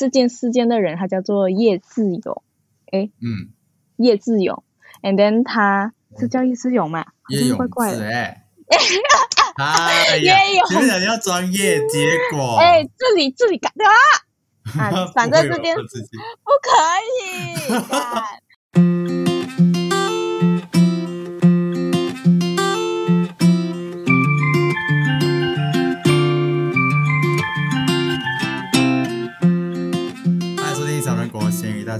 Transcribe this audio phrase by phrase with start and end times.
[0.00, 2.42] 这件事件的人，他叫做叶志勇，
[2.90, 3.52] 嗯，
[3.96, 4.64] 叶志勇
[5.02, 7.00] ，and then 他是叫叶志勇嘛？
[7.00, 7.98] 好像叶勇怪怪的。
[7.98, 8.42] 志哎，
[9.58, 14.00] 哎呀叶，永前面两要专业，结果 哎，这里这里改掉啊！
[14.80, 16.70] 啊，反 正这件不会有自己不可
[17.20, 18.39] 以。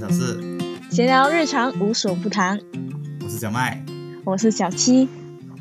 [0.01, 0.41] 小事，
[0.91, 2.59] 闲聊日常无所不谈，
[3.23, 3.85] 我是小麦，
[4.25, 5.07] 我是小七。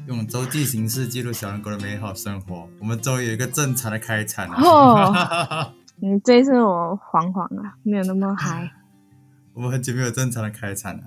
[0.08, 2.66] 用周记形式记录小人国的美好生活。
[2.80, 4.56] 我们终于有一个正常的开场了。
[4.66, 8.72] 哦 你，这一次我惶惶啊，没有那么嗨。
[9.54, 11.04] 我们很久没有正常的开场了。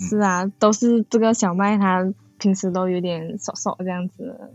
[0.00, 4.50] 嗯是啊，都是这个小麦，他平时都有点瘦瘦这样子，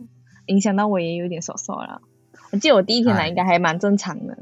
[0.47, 2.01] 影响到我也有点瘦瘦了。
[2.51, 4.37] 我记得我第一天来哎应该还蛮正常的，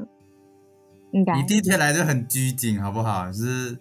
[1.12, 3.26] 应该你第一天来就很拘谨，好不好？
[3.26, 3.78] 就是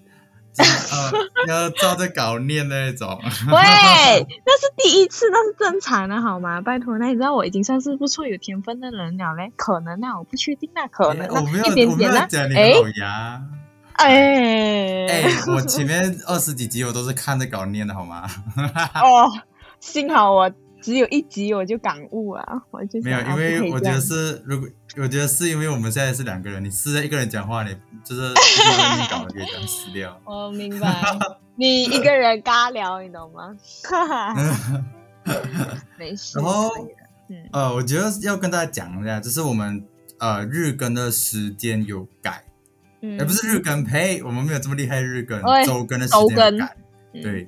[1.48, 3.08] 要照着稿念那种。
[3.48, 3.54] 喂，
[4.46, 6.62] 那是第一次，那是正常的好吗？
[6.62, 13.42] 拜托，那你知道我已经算是不错有天分的人了嘞，可能那，我不确定啊，可能啊我没有，一点点啊，讲你哎的老牙。
[13.94, 15.24] 哎哎、
[15.54, 18.26] 我前面二十几集我都是看着稿念的，好吗？
[18.96, 19.30] 哦，
[19.82, 20.50] 幸好我
[20.90, 27.70] 只有一集我就感悟啊，我就没有，因为我觉得是，如果我觉得是因为我们现在是两个人，你试着一个人讲话，你
[28.04, 30.20] 就是一个人念稿可以这样死掉。
[30.26, 31.00] 我 明白，
[31.56, 33.56] 你一个人尬聊，你懂吗？
[36.00, 36.40] 没事。
[36.40, 36.72] 然后
[37.52, 39.86] 呃，我觉得要跟大家讲一下，就是我们
[40.18, 42.44] 呃日更的时间有改，
[43.04, 46.76] 嗯哎、不是日更，呸，我们没有这么厉害日更，周更的时间有改。
[47.14, 47.48] 嗯对，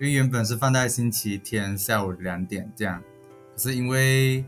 [0.00, 3.02] 因为原本是放在星期天下午两点这样，
[3.54, 4.42] 可是因为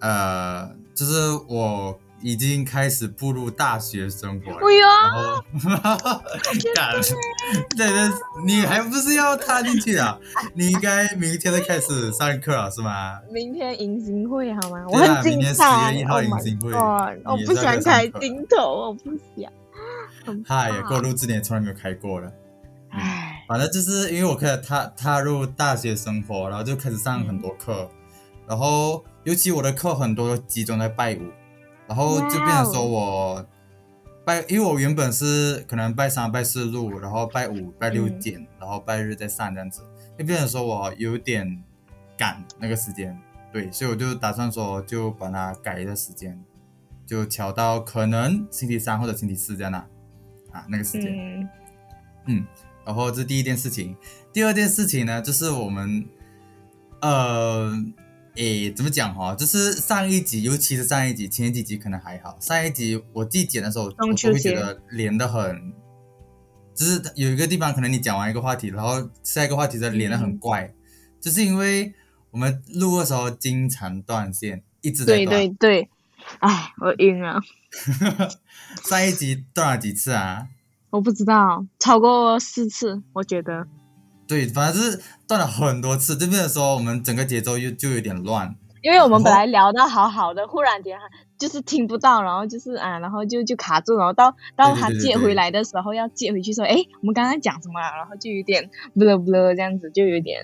[0.00, 1.12] 呃，就是
[1.48, 6.20] 我已经开始步入大学生活了，哎然后
[6.74, 6.92] 干，
[7.78, 8.10] 对 对，
[8.44, 10.18] 你还不是要踏进去啊？
[10.52, 13.18] 你应该明天就开始上课了是吗？
[13.32, 14.84] 明天迎新会好吗？
[14.88, 15.90] 我很紧明天张。
[15.90, 19.50] 10月一号 Oh 迎新会 god，我不想开镜头，我不想。
[20.26, 22.30] 很嗨，怕跟我录制年从来没有开过了。
[22.90, 27.88] 唉，反正就是因为我开始踏踏入大学生活，然后就开始上很多课，
[28.46, 31.22] 然后尤其我的课很多都集中在拜五，
[31.86, 33.46] 然后就变成说我
[34.22, 39.80] 拜，因为我原本是可能拜三、拜四入，然后拜五、拜六嗯，然后拜日再上这样子，
[40.18, 41.64] 就变成说我有点
[42.18, 43.18] 赶那个时间，
[43.50, 46.38] 对，所以我就打算说就把它改一下时间，
[47.06, 49.86] 就调到可能星期三或者星期四这样啦，
[50.52, 51.16] 啊那个时间。
[51.16, 51.48] 嗯。
[52.30, 52.46] 嗯，
[52.88, 53.94] 然后这是第一件事情。
[54.32, 56.08] 第二件事情呢，就是我们
[57.02, 57.70] 呃，
[58.36, 59.34] 诶，怎么讲哈？
[59.34, 62.38] 就是上一集，尤其是上一集，前几集可能还好。
[62.40, 65.74] 上一集我自己剪的时候，我会觉得连的很，
[66.74, 70.72] 就是有一个地方可能你讲完一个话题，然后下一个话题再连的很怪，
[71.20, 71.92] 就是因为
[72.30, 75.26] 我们录的时候经常断线，一直在断。
[75.26, 75.88] 对对，
[76.38, 77.38] 哎，我晕了，
[78.82, 80.48] 上一集断了几次啊？
[80.90, 83.66] 我不知道，超过四次，我觉得。
[84.26, 88.54] 对，反正就是断了很多次，这边的时候我们整个节奏又就有点乱。
[88.82, 90.96] 因为我们本来聊的好好的，忽然间
[91.36, 97.96] 就是听不到，然后就是啊，然后就就卡住，然后到到他接回来的时候要接回去说，哎，我们刚刚讲什么啊？
[97.96, 100.40] 然后就有点不了不了这样子，就有点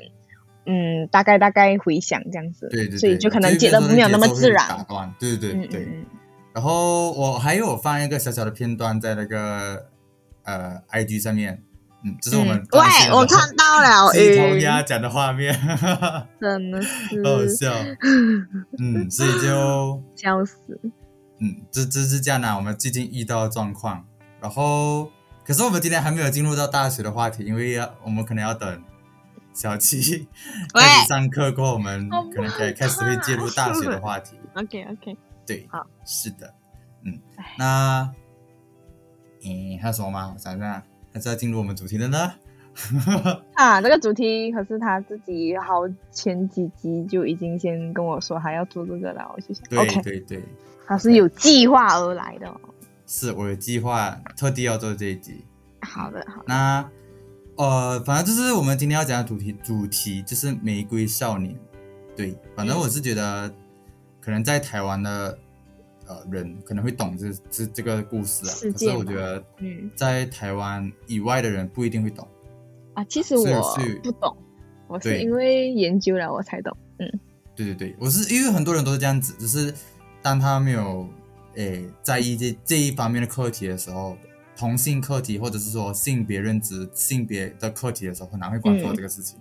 [0.66, 4.86] 嗯，大概大概回想这样子，对对对，所以就可能接接的没有那么自然打然。
[4.86, 5.14] 断。
[5.18, 5.80] 对对对嗯对。
[5.84, 6.06] 嗯
[6.54, 9.86] 然后我还有放一个小小的片段在那个
[10.44, 11.62] 呃 IG 上面，
[12.04, 15.52] 嗯，这是我们嗯，喂，我看到了，鸡同晕，鸭讲的画面，
[16.40, 17.72] 真的是好好笑。
[18.78, 20.80] 嗯，所以就 笑死。
[21.40, 24.06] 嗯，这这是这样啦，我们最近遇到的状况。
[24.40, 25.10] 然后，
[25.44, 28.82] 可是我们今天还没有进入到大学的话题，因为要我们可能要等
[29.52, 30.28] 小七
[30.74, 34.36] 喂开始上课过后，我们可能可以开始会介入大学的话题。
[34.54, 35.16] OK OK，
[35.46, 36.54] 对，好，是的，
[37.04, 37.18] 嗯，
[37.58, 38.12] 那，
[39.44, 40.32] 诶，还有什么吗？
[40.34, 40.82] 我想想，
[41.12, 42.32] 还是要进入我们主题的呢？
[43.54, 50.42] 啊，这个主题可是他自己好前几集就已经先跟我说还要做这个了，我就想对对对，
[50.86, 52.60] 他是有计划而来的、哦。
[53.06, 55.44] 是我有计划，特地要做这一集。
[55.82, 56.90] 好的，好的，那，
[57.56, 61.54] 呃，反正就是我们今天要讲的主题，主题就是玫瑰少年。
[62.16, 63.52] 对，反正嗯我是觉得，
[64.20, 65.38] 可能在台湾的
[66.06, 72.26] 呃人可能会懂这这这个故事啊，可是我觉得嗯在台湾以外的人不一定会懂。
[72.94, 74.36] 啊，其实是我是不懂，
[74.86, 76.76] 我是因为研究了我才懂。
[76.98, 77.20] 嗯
[77.56, 79.72] 对对对，我是因为很多人都是这样子，就是
[80.22, 81.08] 当他没有
[81.54, 84.16] 诶在意这这一方面的课题的时候，
[84.56, 89.38] 同性课题或者是说性别认知、性别的课题的时候，很难会关注到这个事情。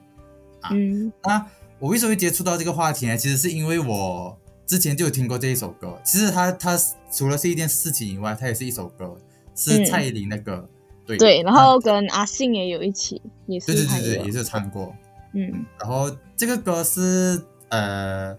[0.61, 1.45] 啊嗯那
[1.79, 3.17] 我为什么会接触到这个话题呢？
[3.17, 5.99] 其实是因为我之前就有听过这一首歌。
[6.03, 6.77] 其实它它
[7.11, 9.17] 除了是一件事情以外，它也是一首歌，
[9.55, 10.69] 是嗯蔡依林的歌。
[11.05, 14.95] 对对，然后跟阿信也有一起，也是对对对对，也是有唱过。
[15.33, 18.37] 嗯然后这个歌是呃，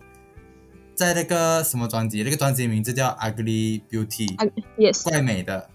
[0.94, 2.22] 在那个什么专辑？
[2.22, 4.34] 那个专辑名字叫《Ugly Beauty》，
[5.10, 5.68] 怪美的，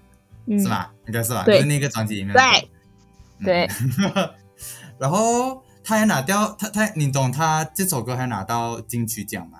[0.47, 0.67] 嗯是？
[0.67, 0.91] 吧？
[1.07, 1.43] 应该是吧？
[1.43, 2.33] 对就是那个专辑里面。
[2.33, 2.41] 对
[3.39, 3.69] 嗯对，
[4.97, 9.59] 然后他还拿掉他他，你懂他这首歌还拿到金曲奖吗？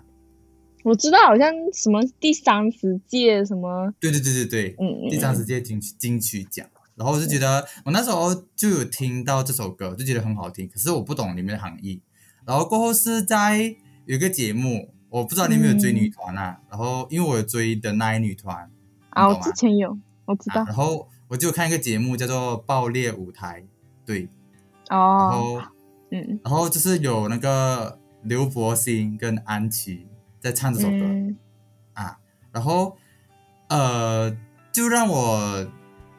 [0.84, 6.66] 我知道好像什么第三十届什么，对对对对对，嗯嗯，第三十届金曲金曲奖。
[6.96, 12.02] 然后我就觉得，我那时候就有听到这首歌，就觉得很好听，可是我不懂里面的含义。
[12.46, 16.60] 然后过后是在有一个节目，我不知道你有没有追女团啊？
[16.70, 18.70] 然后因为我有追的那一女团，
[19.12, 23.62] 啊，我之前有，我知道啊，然后我就看一个节目叫做《爆裂舞台》，
[24.06, 24.28] 对，
[24.90, 25.62] 哦然哦，后
[26.12, 30.06] 嗯然后就是有那个刘柏辛跟安琪
[30.40, 31.38] 在唱这首歌、嗯。
[31.94, 32.18] 啊，
[32.52, 32.98] 然后
[33.70, 34.36] 呃，
[34.72, 35.68] 就让我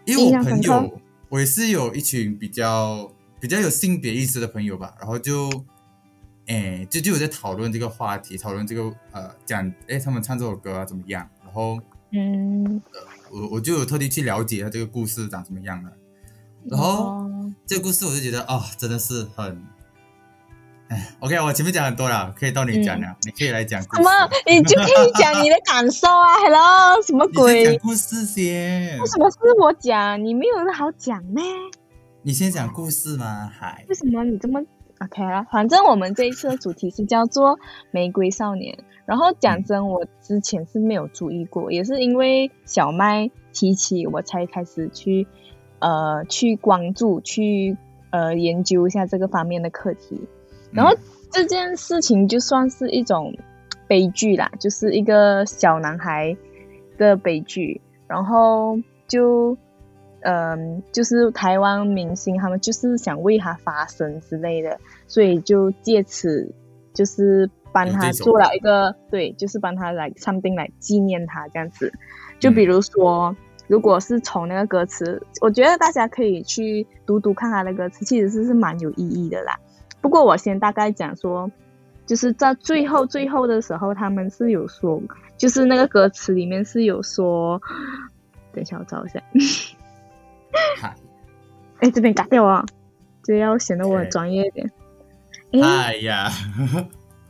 [0.04, 5.50] 因为我朋友，我也是有一群比较比较有性别意识的朋友吧，然后就
[6.46, 11.80] 哎就就有在讨论这个话题，讨论这个呃讲哎他们唱这首歌啊怎么样，然后
[12.10, 12.82] 嗯，
[13.30, 15.92] 我我就有特地去了解他这个故事长什么样了。
[16.64, 17.26] 然后哦。
[17.66, 19.79] 这个故事我就觉得哦，真的是很，哎
[21.20, 23.80] OK，我前面讲很多了，可以到你讲了，你可以来讲。
[23.80, 24.10] 什么？
[24.46, 26.34] 你就可以讲你的感受啊？
[26.42, 27.64] Hello，什么鬼？
[27.64, 30.22] 讲故事先为，什么是我讲？
[30.24, 31.44] 你没有好讲咩？
[32.22, 33.48] 你先讲故事吗？
[33.56, 34.60] 嗨，为什么你这么
[34.98, 35.46] OK 了？
[35.52, 37.56] 反正我们这一次的主题是叫做
[37.92, 38.74] 《玫瑰少年》。
[39.06, 45.28] 然后讲真，我之前是没有注意过，也是因为小麦提起，我才开始去
[45.78, 47.76] 呃去关注、去
[48.10, 50.20] 呃研究一下这个方面的课题。
[50.72, 50.96] 然后
[51.30, 53.34] 这件事情就算是一种
[53.86, 56.36] 悲剧啦，就是一个小男孩
[56.98, 58.78] 的悲剧，然后
[59.08, 59.56] 就
[60.20, 66.52] 嗯，就是台湾明星他们就是想为他发声之类的，所以就借此
[66.92, 71.92] 就是帮他做了一个对，就是帮他来 something 来纪念他这样子。
[72.38, 73.34] 就比如说，
[73.66, 79.58] 如果是从那个歌词，我觉得大家可以去读读看他的歌词，其实是是蛮有意义的啦。
[80.00, 81.50] 不过我先大概讲说，
[82.06, 85.00] 就是在最后最后的时候，他们是有说，
[85.36, 87.60] 就是那个歌词里面是有说，
[88.52, 89.22] 等一下我找一下，
[90.80, 90.94] 嗨，
[91.80, 92.64] 哎，这边改掉啊，
[93.22, 94.70] 这要显得我很专业一点。
[95.52, 96.30] 哎哎呀，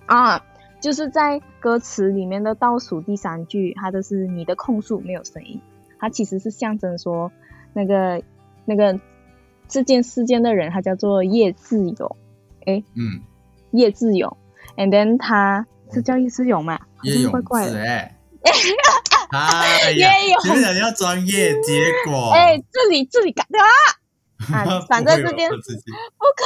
[0.07, 0.45] 啊，
[0.81, 5.61] 就是在歌词里面的倒数第三句，它的是你的控诉没有声音，
[5.99, 7.33] 它其实是象征说
[7.73, 8.23] 那个
[8.65, 8.99] 那个
[9.69, 11.79] 这件事件的人，他叫做叶志
[12.67, 13.21] 勇，嗯，
[13.73, 14.37] 叶志勇
[14.77, 16.79] ，and then 他是叫叶志勇嘛？
[17.03, 17.73] 叶勇怪怪的。
[17.73, 18.17] 志哎，
[19.33, 23.69] 哎呀叶永，前面讲要专业，结果 哎、这里这里改掉啊！
[24.57, 25.57] 啊反正这件不
[26.37, 26.45] 可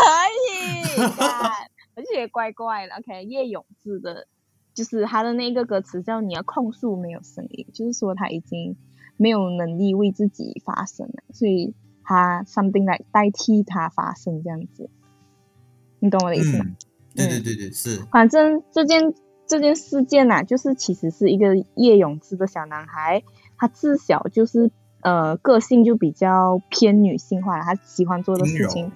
[0.50, 1.50] 以，干
[1.96, 2.94] 我就觉得怪怪的。
[2.96, 4.26] OK，叶永志的，
[4.74, 8.76] 就是他的那个歌词叫“你要控诉没有声音”，就是说他已经
[9.16, 11.72] 没有能力为自己发声了，所以
[12.02, 14.90] 他 something 来代替他发声这样子。
[16.04, 16.66] 你懂我的意思吗？
[16.66, 16.76] 嗯，
[17.16, 19.14] 对对对对，是，反正这件
[19.46, 23.22] 这件事件呐、就是其实是一个叶永志的小男孩，
[23.56, 24.70] 他自小就是
[25.00, 28.92] 呃个性就比较偏女性化，他喜欢做的事情，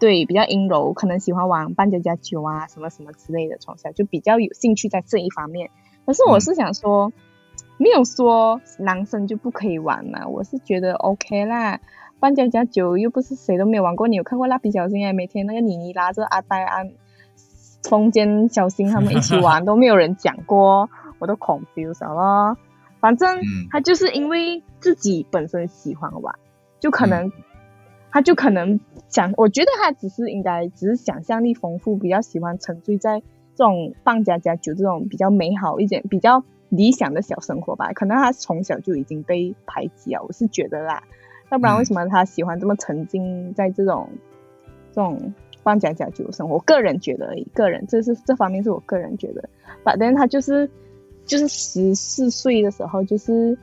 [0.00, 5.68] 对，比较阴柔，可能喜欢玩扮家家酒啊什么什么之类的，从小就比较有兴趣在这一方面。
[6.06, 7.12] 可是我是想说，
[7.76, 11.80] 没有说男生就不可以玩嘛，我是觉得 OK 啦。
[12.18, 15.12] 扮家家酒又不是谁都没有玩过，你有看过蜡笔小新啊？
[15.12, 16.82] 每天那个妮妮拉着阿呆啊、
[17.82, 22.56] 风间小新他们一起玩，都没有人讲过，我都 confused 了。
[23.00, 26.34] 反正嗯他就是因为自己本身喜欢玩，
[26.80, 27.30] 就可能、
[28.10, 33.20] 他就可能想，我觉得他只是应该只是想象力丰富，比较喜欢沉醉在
[33.54, 37.92] 这种扮家家酒这种比较美好一点、比较理想的小生活吧。
[37.92, 41.02] 可能他从小就已经被排挤了，我是觉得啦。
[41.50, 44.08] 要不然为什么他喜欢这么沉浸在这种、
[44.94, 46.54] 这种扮假假酒的生活？
[46.54, 49.48] 我个人觉得而已，个人这是这方面是我个人觉得。
[49.84, 50.68] 反正他就是
[51.24, 53.56] 就是十四岁的时候，就是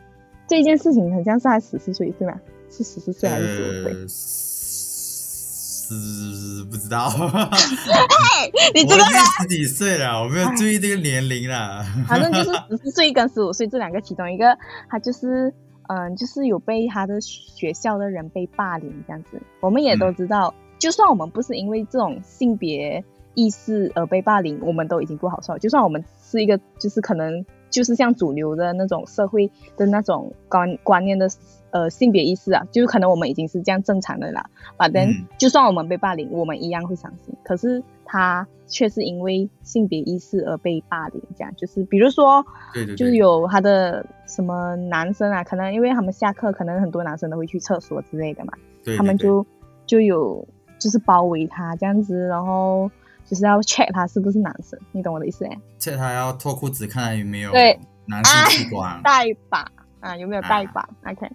[0.47, 2.39] 这件事情很像是他十四岁对吗？
[2.69, 3.93] 是十四岁还是十五岁？
[3.93, 7.11] 呃，十不知道，
[8.73, 9.07] 你这个人，
[9.41, 11.85] 十几岁了，我没有注意这个年龄啦。
[12.07, 14.57] 反正就是十四岁跟十五岁这两个其中一个，
[14.89, 15.53] 他就是
[15.87, 19.41] 嗯，就是有被他的学校的人被霸凌这样子。
[19.59, 23.03] 我们也都知道，就算我们不是因为这种性别
[23.35, 25.57] 意识而被霸凌，我们都已经不好受。
[25.57, 31.27] 就算我们是一个，就是可能就是像主流的那种社会的那种观观念的。
[31.73, 34.45] 呃，性别意识啊，就是可能我们已经是这样正常的啦。
[34.77, 35.07] 反正
[35.39, 37.35] 就算我们被霸凌，我们一样会伤心。
[37.43, 48.53] 可是他却是因为性别意识而被霸凌，这样就是比如说，对对，就是有他的什么男生啊，可能因为他们下课，可能很多男生都会去厕所之类的嘛，
[48.95, 49.43] 他们就
[49.87, 52.91] 就有就是包围他这样子，然后
[53.25, 61.29] 就是要 check 他是不是男生，你懂我的意思哎？check 他要脱裤子看他有没有对男性器官，带把啊有没有带把？OK。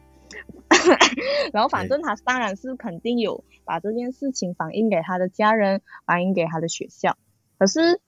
[1.52, 7.16] 然后，反正他当然是肯定有把这件事情反映给他的家人，反映给他的学校。
[7.59, 8.00] 可是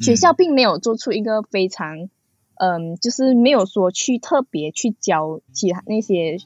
[0.00, 2.08] 学校并没有做出一个非常，
[2.56, 6.38] 嗯，就是没有说去特别去教其他那些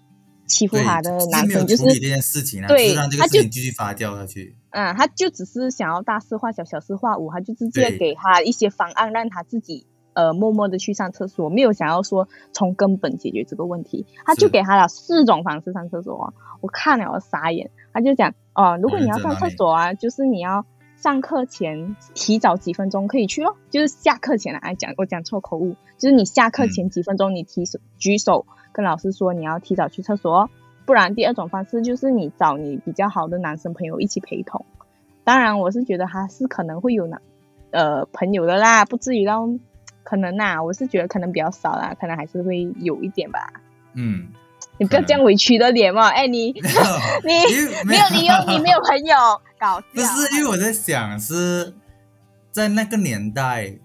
[0.46, 4.56] 欺负他的男生，就是这件事情，对，他就继续发酵下去。
[4.76, 9.86] 嗯，他就只是想要大事化小，小事化无，他就直接给他一些方案，让他自己。
[10.16, 16.32] 呃，默默的去上厕所，没有想要说从根本解决这个问题，他就给他了四种方式上厕所。
[16.62, 20.64] 我看了我傻眼，他就讲哦，如果你要上厕所啊，就是你要
[20.96, 30.48] 上课前提早几分钟可以去咯，就是下课前来讲，我讲错口误，就是你下课前几分钟你提手举手跟老师说你要提早去厕所，
[30.86, 34.64] 不然第二种方式就是你找你比较好的男生朋友一起陪同。
[35.24, 37.20] 当然，我是觉得他是可能会有男
[37.72, 39.46] 呃朋友的啦，不至于到。
[40.08, 43.52] 可能呐，我是觉得可能比较少啦，可能还是会有一点吧。
[43.94, 44.28] 嗯，
[44.78, 46.52] 你不要这样委屈的脸嘛，哎，你
[47.26, 47.32] 你
[47.84, 49.16] 没有理由，你没有朋友，
[49.58, 49.84] 搞笑。
[49.92, 51.74] 不是因为我在想，是
[52.52, 53.76] 在那个年代，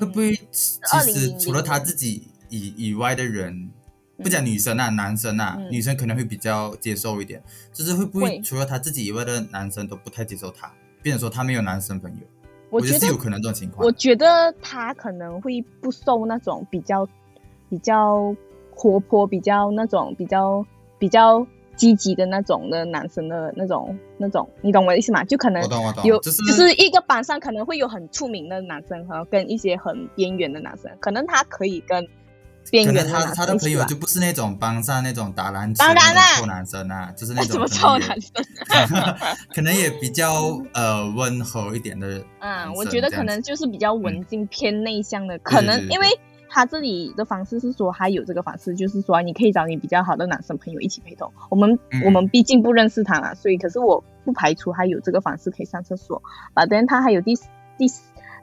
[0.00, 3.70] 会不会其实除了他自己以以外的人，
[4.22, 12.18] 不讲女生啊，男生啊，女生可能会比较接受一点，就是会不会除了他自己以外的男生都不太接受他，变成说他没有男生朋友。
[12.70, 13.84] 我觉得有可能这种情况。
[13.84, 17.06] 我觉得他可能会不受那种比较
[17.68, 18.34] 比较
[18.70, 20.64] 活泼、比较那种比较
[20.98, 25.22] 比较积极的那种的男生的那种那种，你懂我的意思吗？
[25.24, 25.62] 就可能
[26.04, 32.08] 有就是一个班上可能会有很出名的男生和跟一些很边缘的男生，可能他可以跟。
[32.70, 35.94] 可能他他的朋友就不是那种帮上那种打篮球的
[36.38, 38.30] 臭男生啊，就是 那种臭男生，
[39.54, 42.24] 可能也比较呃温和一点的。
[42.40, 46.06] 嗯，我觉得可能就是比较文静偏内向的，可能因为
[46.48, 51.30] 他这里的方式是说还有这个方式，就是说你可以找你比较好的男生朋友一起陪同。
[51.50, 56.22] 我们我们毕竟不认识他嘛，所以可是我不排除还有这个方式可以上厕所。
[56.54, 57.34] 反正他还有第
[57.76, 57.90] 第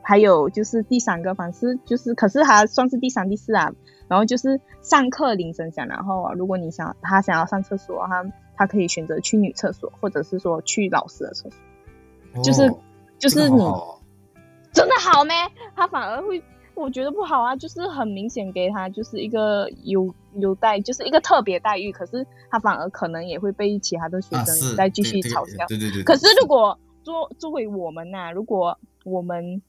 [0.01, 3.71] 还有就是第三个方式，就是可是他算是第三第四啊。
[4.09, 8.25] 然后就是上课铃声响，然后如果你想他想要上厕所，他
[8.57, 12.73] 他可以选择去女厕所，或者是说去老师的厕所，就是
[13.19, 13.63] 就是你
[14.73, 15.35] 真的好咩？
[15.75, 25.67] 他反而会我觉得不好啊，就是很明显给他就是一个优优待，就是一个特别待遇，可是他反而可能也会被其他的学生再继续嘲笑。
[25.67, 26.03] 对对对。
[26.03, 29.61] 可是如果作作为我们呐，如果我们。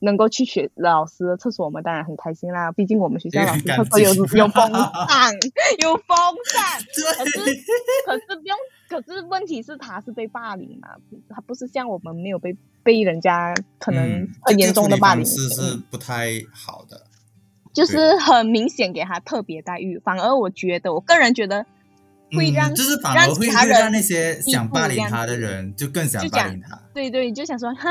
[0.00, 2.70] 能够去学老师的厕所，我们当然很开心啦。
[2.72, 5.34] 毕竟我们学校老师厕所有 有风扇，
[5.82, 6.80] 有风扇。
[7.16, 7.38] 可是
[8.06, 8.56] 可是不用，
[8.88, 10.88] 可是问题是他是被霸凌嘛？
[11.28, 17.02] 他不是像我们没有被被人家可能很严重的霸凌，是是不太好的。
[17.72, 21.66] 就是很明显给他特别待遇，反而我觉得，我个人觉得。
[22.36, 26.78] 会让就是反而会让那些想霸凌他的人就更想霸凌他。
[26.92, 27.90] 对对，就想说哈，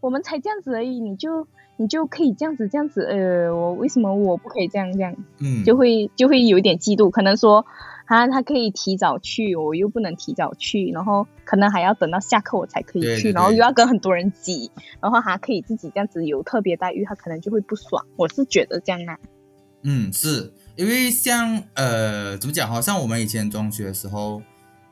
[0.00, 5.14] 我们才这样子而已，你就你就可以这样子这样子，呃，我为什么我不可以这样这样？
[5.38, 7.64] 嗯，就会就会有一点嫉妒，可能说
[8.06, 14.70] 啊，他可以提早去，我又不能提早去，然后可能还要等到下课我才可以去，然后又要跟很多人挤，
[15.00, 18.04] 然后还可以自己这样子有特别待遇，他可能就会不爽。
[18.16, 19.18] 我是觉得这样啊。
[19.84, 20.52] 嗯，是。
[20.78, 22.70] 因为像呃怎么讲？
[22.70, 24.40] 好像我们以前中学的时候，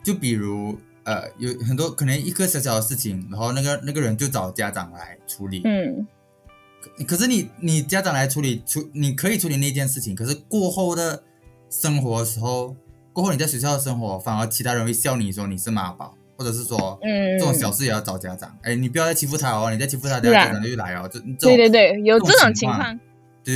[0.03, 5.63] 就比如呃有很多可能一个小小的事情，然后那个那个人就找家长来处理。
[5.65, 6.05] 嗯。
[7.07, 11.23] 可是你你家长来处理处你可以处理那件事情，可是过后的
[11.71, 12.75] 生活的时候，
[13.13, 18.57] 过后你在学校的生活，反而其他人会笑你说你是妈宝，或者是说嗯这种小事也要找家长。
[18.63, 21.09] 哎，你不要再欺负他哦，你再欺负他，家长就来哦。
[21.13, 22.99] 这对对对，有这种情况。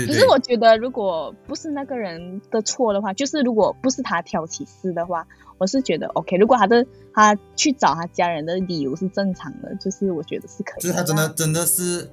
[0.06, 5.26] 可是我觉得，如果不是那个人的错的话，就是如果不是他挑起事的话，
[5.59, 6.37] 我是觉得 OK。
[6.37, 10.82] 如果他的他去找他家人的理由是正常的，就是我觉得是可以。
[10.82, 12.09] 就是他真的真的是，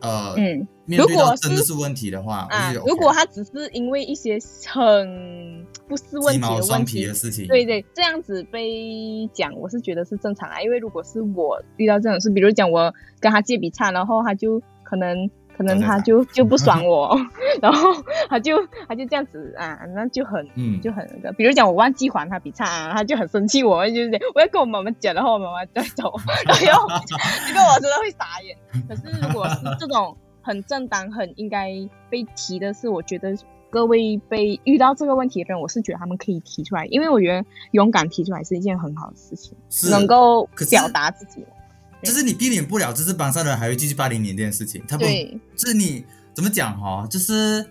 [0.00, 2.46] 呃，嗯，如果真的是是问题的话，
[2.86, 10.60] 如果他只是因为一些很不是问题的问题皮的，事情，对对，这样子被讲，我是觉得是正常啊。
[10.60, 17.18] 因为如果是我遇到这种事，比如讲我跟他借笔差，然后他就可能可能他就就不爽 我，
[17.62, 17.90] 然后
[18.28, 21.32] 他就他就这样子啊，那就很嗯，就很那个。
[21.32, 26.12] 比如讲我忘记还他笔差、啊，他就很生气我，就是讲我要跟我妈妈讲，然后我妈妈再走，
[26.44, 26.86] 然后
[27.48, 28.56] 这个我真的会傻眼。
[28.86, 31.70] 可是如果是这种很正当、很应该
[32.10, 33.34] 被提的事，我觉得
[33.70, 39.56] 各位被遇到这个问题的人，我是觉得他们可以提出来，因为我觉得勇敢提出来是一件很好的事情，
[39.90, 41.44] 能够表达自己。
[42.06, 47.66] 就是你避免不了，就是班上的人还会继续霸凌你这件事情，他不，对，就是你怎么讲哈、就是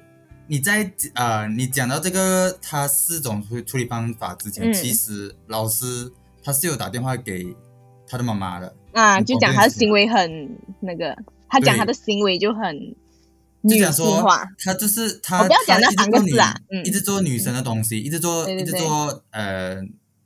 [0.48, 4.74] 你在呃，你讲到这个他四种处处理方法之前，嗯。
[4.74, 6.12] 其实老师
[6.44, 7.56] 他是有打电话给
[8.08, 10.50] 他的妈妈的，啊，就讲他的行为很
[10.82, 11.18] 那个，
[11.50, 12.78] 他讲他的行为就很
[13.68, 14.24] 就女讲说。
[14.64, 16.86] 他就是他，我不要讲那三个字啊嗯。
[16.86, 19.82] 一直做女生的东西，一直做一直做呃，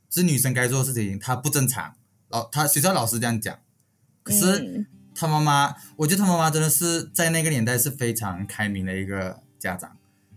[0.10, 1.94] 是女生该做的事情，他不正常。
[2.30, 3.58] 老他学校老师这样讲，
[4.30, 4.86] 可是嗯。
[5.16, 9.92] 他妈妈，我觉得他妈妈真的是在那个年代是非常开明的一个家长。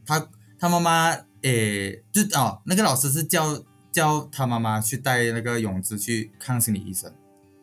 [0.05, 1.11] 他他妈妈
[1.43, 7.13] 诶，就哦，那个老师是叫叫他妈妈去带那个泳姿去看心理医生。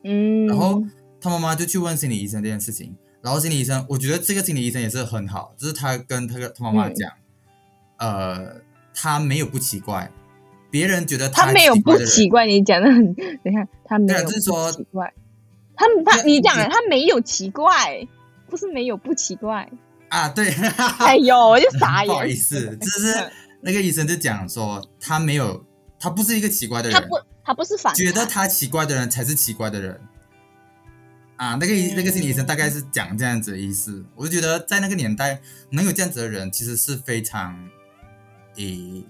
[0.05, 0.81] 嗯，然后
[1.19, 6.95] 他妈妈就去问心理医生这件事情，然后心理医生，我觉得这个心理医生也是很好，就是他跟他他妈妈嗯。
[6.95, 7.11] 讲，
[7.97, 8.61] 呃，
[8.93, 10.09] 他没有不奇怪，
[10.71, 15.13] 别人觉得他没有不奇怪你讲的很，等一下他没有不就是说奇怪，
[15.79, 18.05] 他他你讲他没有奇怪，
[18.49, 19.67] 不是没有不奇怪。
[20.09, 20.51] 啊，对，
[20.99, 22.07] 哎呦，我就傻眼。
[22.11, 22.33] 不好意。
[22.33, 23.31] 思，就是
[23.61, 25.65] 那个医生就讲说他没有，
[25.97, 30.01] 他不是一个奇怪的人，他不他不是反觉得他奇怪的人才是奇怪的人。
[31.37, 37.57] 啊，那个医那个心理医生大概是讲这样子的意思，我就觉得在那个年代能有这样子的人，其实是非常，
[38.57, 39.01] 诶，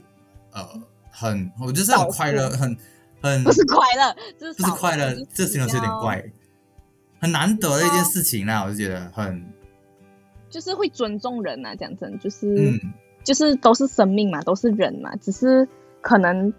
[0.52, 0.64] 呃，
[1.10, 2.78] 很，我就是很快乐，很
[3.20, 6.24] 很不是快乐，就是不是快乐，这形容词有点，怪，
[7.20, 9.44] 很难得的一件事情啦，我就觉得很，
[10.50, 12.80] 就是会尊重人啊，讲真，就是、嗯，
[13.24, 15.68] 就是都是生命嘛，都是人嘛，只是
[16.02, 16.52] 可能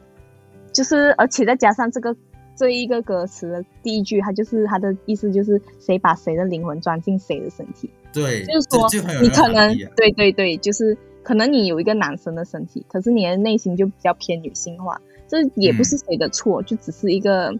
[0.72, 2.14] 就是，而且再加上这个
[2.54, 8.88] 这一个歌词的第一句，它就是它的意思就是谁把谁的灵魂装进谁的身体，对，就是说
[9.22, 17.50] 你可能对对对，就是可能你有一个男生的身体，可是你的内心就比较偏女性化，这也不是谁的错，就只是一个，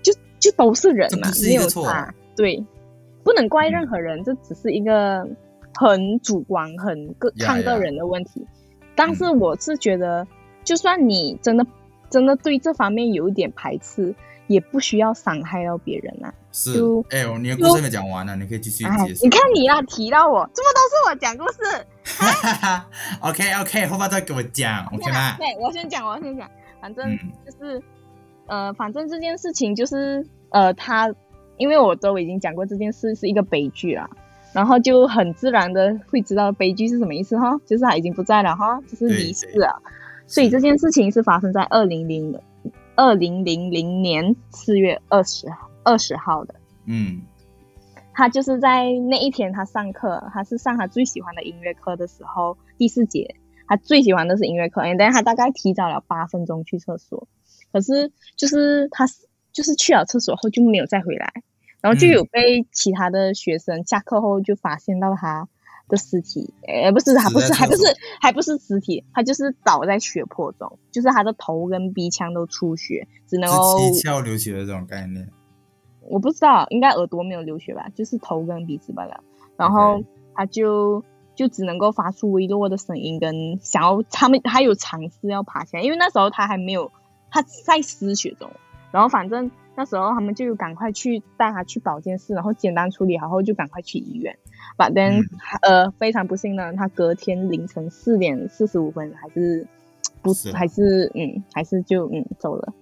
[0.00, 1.84] 就就都是人嘛没有错。
[1.84, 2.64] 差，对，
[3.24, 5.26] 不能怪嗯任何人，这只是一个
[5.74, 8.46] 很主观、很个看个人的问题。
[8.94, 10.26] 但是我是觉得，
[10.64, 11.66] 就算你真的
[12.08, 14.14] 真的对这方面有一点排斥，
[14.46, 16.32] 也不需要伤害到别人啊。
[16.52, 19.28] 是就，哎呦，你的故事还没讲完呢，你可以继续哎解，释你。
[19.30, 21.86] 看你啊，提到我，这不都是我讲故事？
[22.62, 22.88] 哈
[23.20, 25.36] OK OK，后面再给我讲， OK 吗？
[25.36, 26.48] 对，我先讲，我先讲，
[26.80, 27.82] 反正嗯就是，
[28.46, 31.12] 呃，反正这件事情就是，呃，他，
[31.56, 34.08] 因为我都已经讲过这件事是一个悲剧啦，
[34.52, 39.82] 然后就很自然的会知道悲剧是什么意思哈，就是他已经不在了哈，就是离世了，
[40.26, 42.38] 所以这件事情是发生在二零零
[42.94, 45.46] 二零零零年四月二十
[45.82, 46.54] 二十号的。
[46.86, 47.22] 嗯
[48.18, 57.28] 他就是在那一天，他上课，他是上他最喜欢的音乐课的时候，第四节，他最喜欢的是音乐课，但是他大概提早了八分钟去厕所，
[57.70, 59.06] 可是就是他
[59.52, 61.30] 就是去了厕所后就没有再回来，
[61.86, 65.46] 然后就有被其他的学生下课后就发现到他
[65.86, 67.82] 的尸体，呃，不是，还不是，还不是，
[68.20, 75.28] 还不是尸体，他就是倒在血泊中，就是他的头跟鼻腔都出血，只能够七窍流血的这种概念。
[76.00, 79.22] 我不知道，应该耳朵没有流血吧，就是头跟鼻子罢了。
[79.56, 80.02] 然后
[80.34, 81.04] 他就
[81.36, 86.90] 就只能够发出微弱的声音，跟想要他们他有尝试要爬起来，因为那时候他还没有
[87.30, 88.50] 他在失血中。
[88.90, 94.36] 然后反正那时候他们就有赶快去带他去保健室，然后简单处理好后就赶快去医院。
[94.78, 95.22] But then、
[95.62, 99.66] 呃非常不幸呢，他隔天凌晨四点四十五分还是
[100.22, 102.72] 不是还是嗯还是就嗯走了。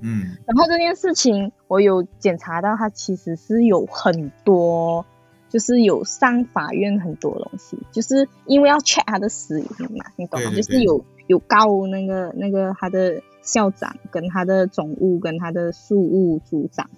[0.00, 5.04] 嗯然后这件事情，我有检查到，他其实是有很多，
[5.50, 9.66] 就是有上法院很多东西，就是因为要 check 他的死因
[9.98, 10.48] 嘛，你懂吗？
[10.48, 13.20] 对对就是有有告那个那个他的
[13.52, 16.88] 校长跟他的总务跟他的庶务组长，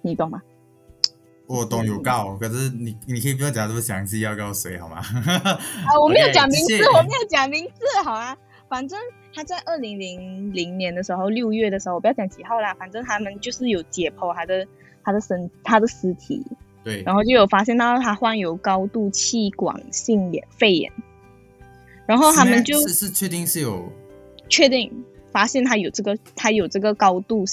[0.00, 0.40] 你懂吗？
[1.46, 4.96] 我懂有告，可是你你可以不要讲这么详细，要告谁好吗？
[4.96, 8.34] 啊，我没有讲名字我没有讲名字，好啊。
[8.66, 8.98] 反正
[9.32, 14.66] 他在二零零零年的时候，六月的时候，我不要讲几号啦，反正他们就是有解剖他的
[15.04, 16.42] 他的身他的尸体，
[16.82, 20.90] 对，然后就有发现到他患有高度气管性炎肺炎，
[22.06, 23.92] 然后他们就是是确定是有
[24.48, 24.90] 确定
[25.34, 27.44] 发现他有这个他有这个高度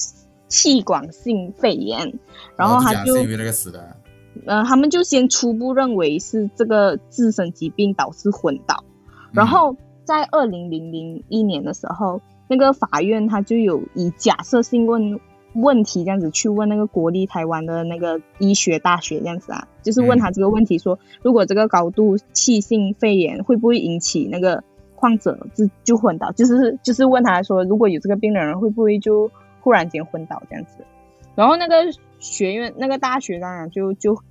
[0.47, 2.13] 气管性肺炎，
[2.55, 3.97] 然后他就哦因为那个死的，
[4.45, 8.83] 呃，他们就先初步认为是这个自身疾病导致昏倒，
[9.31, 15.19] 然后在二零零零一年的时候，那个法院他就有以假设性问
[15.53, 24.63] 问题这样子去问那个国立台湾的那个医学大学这样子啊，就是问他这个问题说，如果这个高度气性肺炎会不会引起那个
[25.01, 30.85] 患者就就昏倒，就是就是问他说，如果有这个病的人会不会就忽然间昏倒这样子，
[31.33, 34.21] 然后那个学院那个大学当然就就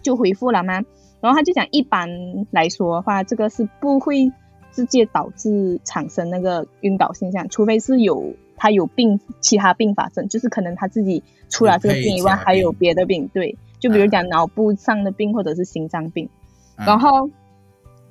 [0.00, 0.74] 就回复了嘛，
[1.20, 2.08] 然后他就讲一般
[2.52, 4.32] 来说的话，这个是不会
[4.70, 16.28] 直接导致产生那个晕倒现象，除非是有他有病其他并发症，就是可能他自己除了这个病以外还有别的病，对，就比如讲脑部上的病或者是心脏病。
[16.78, 16.86] 嗯。
[16.86, 17.28] 然后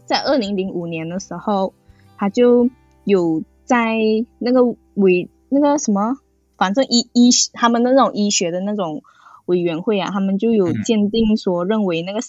[0.06, 1.74] 在二零零五年的时候，
[2.22, 2.70] 他就
[3.04, 3.98] 有在
[4.38, 6.20] 那个委那个什么，
[6.56, 9.02] 反正医医他们的那种医学的那种
[9.48, 12.20] 委员会啊，他们就有嗯鉴定说认为那个、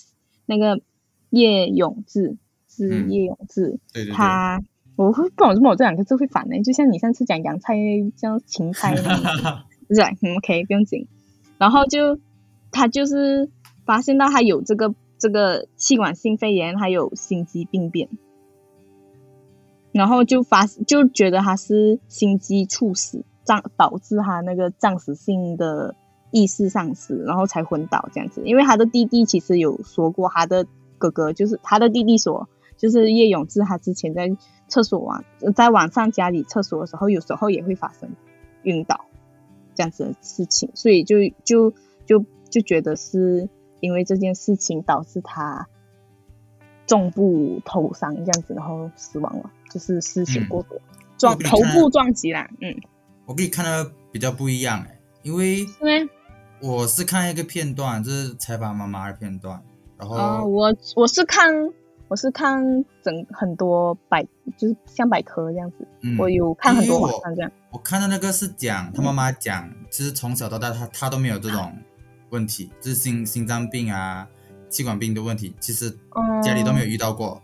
[0.47, 0.81] 那个
[1.29, 4.63] 叶永志是嗯叶永志，对对对，他
[4.97, 6.63] 我会不懂为什么我这两个字会反呢？
[6.63, 7.77] 就像你上次讲洋菜
[8.17, 9.63] 叫芹菜那种。
[9.93, 10.11] 是吧？
[10.23, 11.07] 嗯，OK，不用紧。
[11.59, 12.19] 然后就
[12.71, 13.51] 他就是
[13.85, 18.09] 发现到他有这个这个气管性肺炎，还有心肌病变，
[19.93, 25.95] 然后就发就觉得他是心肌猝死，暂导致他那个暂时性的
[26.31, 28.43] 意识丧失，然后才昏倒这样子。
[28.45, 30.67] 因为他的弟弟其实有说过，他的
[30.99, 34.35] 哥哥就是他的弟弟说，就是叶永志他之前在
[34.69, 35.25] 厕所晚
[35.55, 38.11] 在晚上家里厕所的时候，有时候也会发生
[38.63, 39.05] 晕倒。
[39.75, 41.73] 这样子的事情，所以就就
[42.05, 43.49] 就就觉得是
[43.81, 45.67] 因为这件事情导致他
[46.87, 50.79] 重部头伤这样子，然后死亡了，就是失血过多，
[51.17, 52.75] 撞头部撞击啦，嗯，
[53.27, 56.09] 我跟你看的比较不一样哎，因为因为？
[56.61, 59.61] 我是看一个片段，就是采访妈妈的片段，
[59.99, 61.53] 然后、哦，我我是看
[62.07, 62.63] 我是看
[63.03, 64.25] 整很多百
[64.57, 66.17] 就是像百科这样子，嗯。
[66.19, 71.77] 我有看很多网上这样，我看到那个是讲他妈妈讲，其实从小到大他他都没有这种
[72.31, 74.29] 问题，就是心心脏病啊、
[74.73, 77.41] 气管病的问题，其实嗯，家里都没有遇到过。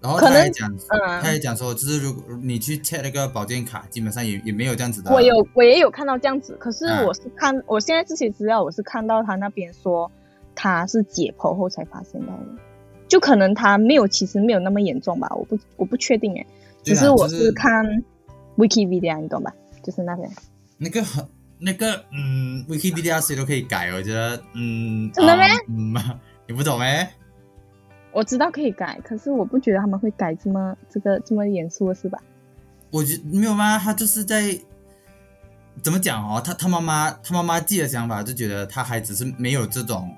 [0.00, 5.12] 然后他还讲，嗯他也讲说，就是如果你去 check 那个保健卡，基本上也也没有这样子的。
[5.12, 10.10] 我有，我也有看到这样子，可是嗯我是看，我现在这些资料，我是看到他那边说
[10.56, 12.46] 他是解剖后才发现到的，
[13.06, 16.44] 就可能他没有，其实没有那么严重吧，我不我不确定哎，
[16.82, 17.84] 只是我是看
[18.56, 19.54] Wikipedia，你懂吧？
[19.84, 20.28] 就是那边，
[20.78, 21.24] 那个很
[21.60, 25.94] 那个嗯，Wikipedia 谁都可以改，我觉得嗯，真的咩啊嗯，
[26.46, 27.08] 你不懂咩？
[28.12, 32.18] 我知道可以改，可是我不觉得他们会改这么这个这么严肃的是吧？
[32.90, 33.78] 我觉没有吗？
[33.78, 34.58] 他就是在
[35.82, 36.38] 怎么讲哦？
[36.44, 40.14] 他他妈妈他妈妈自己的想法就觉得他孩子是没有这种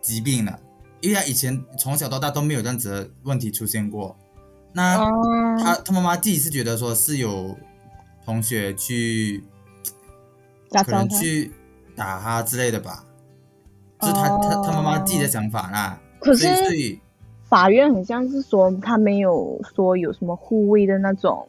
[0.00, 0.58] 疾病的，
[1.00, 4.16] 因为他以前从小到大都没有这样子的问题出现过。
[4.72, 5.08] 那哦，
[5.62, 7.56] 他他妈妈自己是觉得说是有
[8.24, 9.44] 同学去
[10.84, 11.52] 可能去
[11.94, 13.05] 打他之类的吧，就
[14.00, 16.00] 是他、他他妈妈自己的想法啦。
[16.18, 16.48] 可是
[17.44, 21.46] 法院很像是说他没有说有什么护卫的那种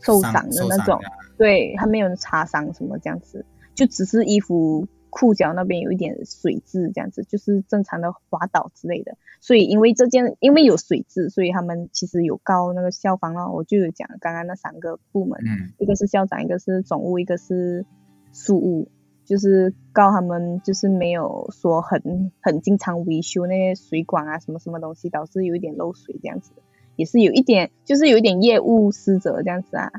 [0.00, 1.00] 受伤的那种
[1.36, 9.16] 对他没有擦伤什么这样子，就只是衣服裤脚那边有一点水渍这样子，就是正常的滑倒之类的。
[9.40, 13.48] 所以因为这件因为有水渍，所以他们其实有告那个消防了。
[13.48, 17.86] 我就有讲刚刚那三个部门，嗯一个是校长，一个是总务，一个是
[18.32, 18.90] 宿务，
[19.28, 26.52] 就是告他们就是没有说很很经常维修那些水管啊什么什么东西，导致有一点漏水这样子，
[26.96, 29.92] 也是有一点就是有一点业务失责这样子啊，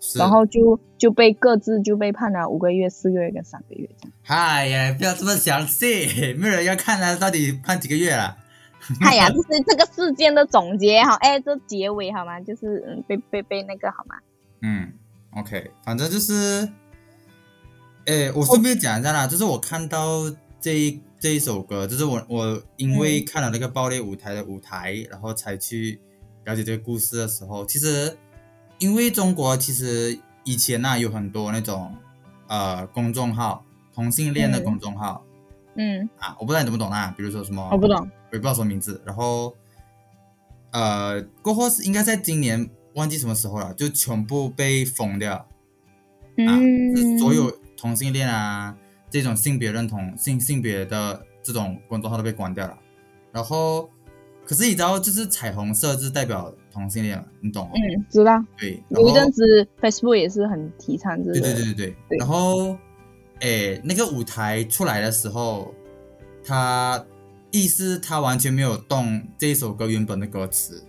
[0.00, 0.18] 是。
[0.18, 4.12] 然后就就被各自就被判了五个月、四个月跟三个月这样。
[4.22, 8.36] 嗨呀，不要这么详细，没有人要看啊，到底判几个月了？
[9.00, 12.40] 哎呀，就是这个事件的总结哈，哎，这结尾好吗？
[12.40, 14.16] 就是嗯，被被被那个好吗？
[14.62, 14.92] 嗯
[15.36, 16.68] ，OK，反正就是，
[18.06, 20.22] 诶，我顺便讲一下啦，就是我看到
[20.60, 26.00] 这一这一首歌，就是我我因为看了那个爆裂舞台的舞台，然后才去
[26.44, 28.16] 了解这个故事的时候，其实
[28.78, 31.94] 因为中国其实以前呐、有很多那种
[32.46, 35.24] 呃公众号同性恋的嗯公众号、
[35.74, 37.98] 嗯，啊，我不知道你懂不懂啊，比如说什么我不懂。
[37.98, 39.00] 我也不知道什么名字。
[39.04, 39.54] 然后，
[40.70, 45.48] 呃，过后是应该在今年忘记什么时候了，就全部被封掉啊，
[46.36, 48.76] 嗯，就是所有同性恋啊
[49.10, 52.76] 这种性别认同性性别的这种公众号都被关掉了。
[53.32, 53.88] 然后，
[54.44, 57.72] 可是你知道，就是彩虹色是代表同性恋嘛，你懂吗？
[57.74, 58.42] 嗯，知道。
[58.58, 61.96] 对，有一阵子 Facebook 也是很提倡这个，对对对对对。
[62.08, 62.76] 对然后，
[63.40, 65.74] 诶，那个舞台出来的时候，
[66.44, 67.04] 他
[67.50, 70.82] 意思他完全没有动这一首歌原本的歌词，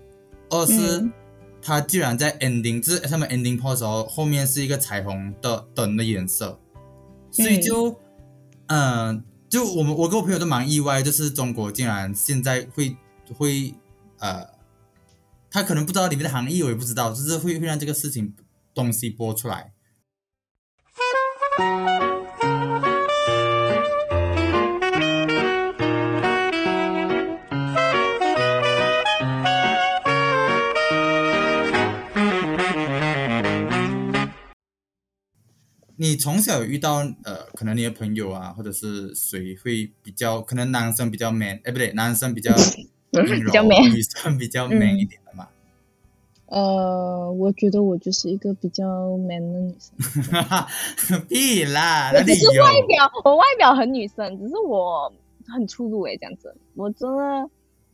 [0.49, 1.11] 二是嗯
[1.61, 6.57] 他居然在 ending，就是他们 ending 的时候，后面是一个彩虹的灯的颜色，
[7.37, 7.99] 所以就，
[8.65, 12.97] 嗯、就我们我跟我朋友都蛮意外，就是中国竟然现在会
[13.37, 13.75] 会
[14.19, 14.47] 呃，
[15.51, 18.33] 他可能不知道里面的含义，我也不知道，就是会会让这个事情
[18.73, 19.73] 东西播出来。
[36.09, 42.51] 你从小有遇到呃，可能你的朋友啊，或者是谁会比较，可能男生比较 man，哎，不对，男生比较
[43.11, 45.49] 阴柔，比较 man 女生比较 man 一点的嘛。
[46.45, 50.67] 呃，我觉得我就是一个比较 man 的女生，哈哈，
[51.27, 55.11] 屁啦，我那只是外表，我外表很女生，只是我
[55.45, 57.49] 很粗鲁诶，这样子，我真的，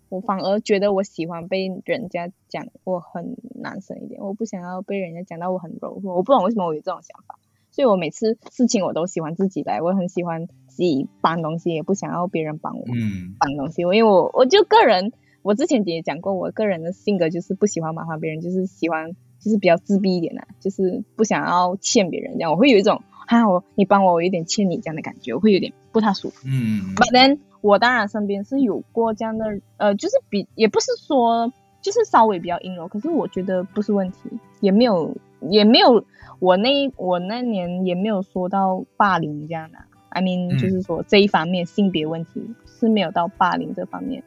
[0.10, 7.40] 我反而觉得我喜欢被人家讲我很男生一点，我不想要被人家讲到我很柔弱，我不懂为什么我有这种想法，
[7.74, 12.86] 所以我每次事情我都喜欢自己来，我很喜欢自己搬东西，也不想要别人帮我。
[12.96, 26.48] 嗯搬东西，因为我我就个人，我之前也讲过，我个人的性格就是不喜欢麻烦别人，就是喜欢就是比较自闭一点的、啊就是不想要欠别人这样，我会有一种啊我你帮我，我有点欠你这样的感觉，我会有点不太舒服。
[26.48, 34.18] 嗯 But then 我当然身边是有过这样的，呃，就是比也不是说就是稍微比较阴柔，可是我觉得不是问题，
[34.60, 35.16] 也没有
[35.50, 36.06] 也没有
[36.40, 39.78] 我那我那年也没有说到霸凌这样的
[40.10, 40.58] ，I mean 嗯。
[40.58, 44.24] 就是说这一方面性别问题是没有到霸凌这方面，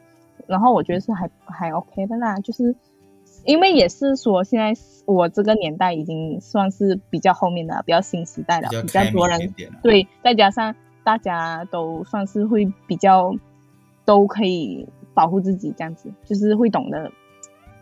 [0.47, 2.75] 然后我觉得是还还 OK 的啦，就是
[3.45, 9.55] 因为也是说现在我这个年代已经算是比较后面的比较新时代了，比较多人。
[9.83, 10.75] 对，再加上
[11.05, 13.35] 大家都算是会比较
[14.05, 17.11] 都可以保护自己，这样子就是会懂得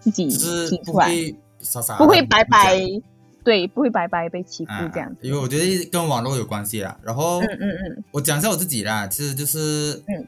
[0.01, 1.09] 自己就是不提出来，
[1.61, 2.89] 傻傻不会白白讲
[3.45, 5.19] 对，不会白白被欺负啊这样子。
[5.21, 6.99] 因为我觉得跟网络有关系啦。
[7.03, 10.27] 然后嗯嗯嗯我讲一下我自己啦，其实就是嗯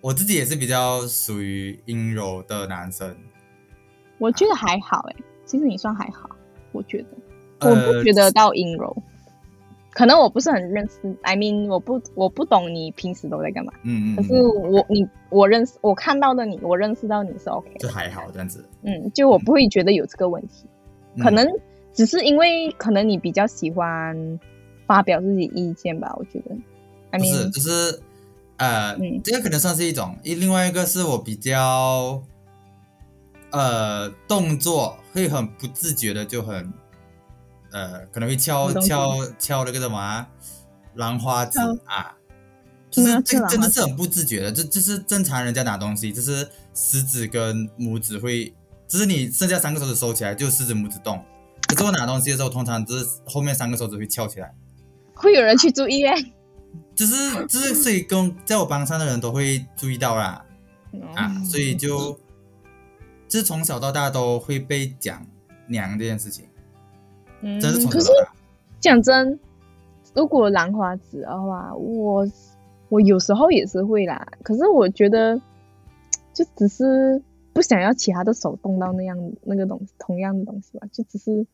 [0.00, 3.14] 我自己也是比较属于阴柔的男生。
[4.18, 6.30] 我觉得还好诶，其实你算还好，
[6.72, 7.06] 我觉得
[7.60, 8.96] 我呃不觉得到阴柔，
[9.90, 18.64] 可能我不是很认识，I mean 我不我不懂你平时都在干嘛，嗯嗯，可是嗯我你我认识我看到的你，我认识到你是 OK 的，就还好这样子。
[18.82, 20.64] 嗯，就我不会觉得有这个问题。
[21.16, 21.46] 嗯可能
[21.94, 24.40] 只是因为可能你比较喜欢
[24.86, 26.56] 发表自己意见吧，我觉得。
[27.10, 28.00] I 不是就是
[28.56, 29.20] 呃，嗯。
[29.22, 32.22] 这个可能算是一种，一另外一个是我比较
[33.50, 36.72] 呃动作会很不自觉的就很
[37.70, 40.26] 呃可能会敲敲敲那个什么啊
[40.94, 42.14] 兰花指啊，
[42.90, 48.54] 就是这个真的是很不自觉的，这就是正常人家拿东西，就是食指跟拇指会，
[48.88, 51.22] 就是你剩下三个手指收起来，就食指拇指动。
[51.74, 54.54] 可是我拿东西的时候，通常就是后面三个手指会翘起来。
[55.14, 56.12] 会有人去注意耶。
[56.94, 60.44] 就是就是，所以跟在我班上的人都会注意到啦
[61.14, 62.12] 啊，嗯所以就
[63.26, 65.26] 就是从小到大都会被讲
[65.66, 66.46] 娘这件事情，
[67.40, 68.32] 嗯，真是从可是小到大。
[68.78, 69.40] 讲真，
[70.14, 72.26] 如果兰花指的话，我
[72.90, 74.26] 我有时候也是会啦。
[74.42, 75.40] 可是我觉得，
[76.34, 77.22] 就只是
[77.54, 81.46] 不想要其他的手动到那样那个东西同样的东西吧，就只是。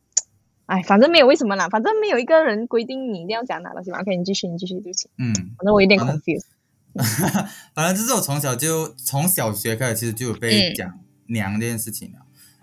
[0.68, 4.00] 哎，反正没有为什么啦，反正没有一个人规定你一定要讲哪东西嘛。
[4.00, 6.44] OK，你继续，你继续，对不起，嗯，反正我有点 confused。
[7.74, 12.18] 反正就是我从小就从小学开始，其实就有被嗯讲娘这件事情了。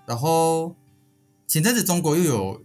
[0.06, 0.76] 然后
[1.48, 2.62] 前阵子中国又有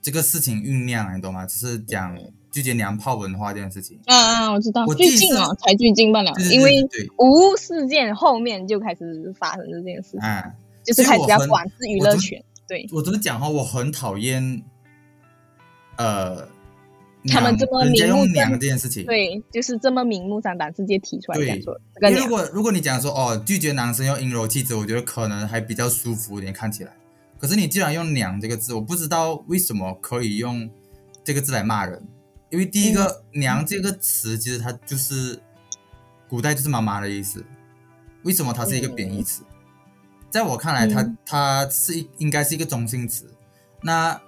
[0.00, 1.44] 这个事情酝酿，你懂吗？
[1.44, 2.16] 就是讲
[2.50, 4.00] 拒绝娘炮文化这件事情。
[4.06, 10.50] 啊啊，我知道，我最近哦，才最近罢了因为无事件后面就开始发生这件事情，啊，
[10.82, 12.42] 就是开始要管制娱乐圈。
[12.66, 13.48] 对，我怎么讲哈？
[13.48, 14.62] 我很讨厌，
[15.98, 16.48] 呃，
[17.28, 19.04] 他们这么明目张这件事情。
[19.04, 21.46] 对，就是这么明目张胆直接提出来对
[22.10, 26.92] 因为如，果如果你讲说哦，拒绝男生用阴柔气质，我觉得可能还比较舒服一点看起来。
[27.38, 30.68] 可是你既然用“娘”这个字，我不知道为什么可以用
[31.22, 32.02] 这个字来骂人。
[32.50, 35.38] 因为第一个“娘”这个词，其实它就是
[36.28, 37.44] 古代就是妈妈的意思。
[38.24, 39.42] 为什么它是一个贬义词？
[40.30, 43.32] 在我看来，它嗯它是一应该是一个中性词。
[43.82, 44.20] 那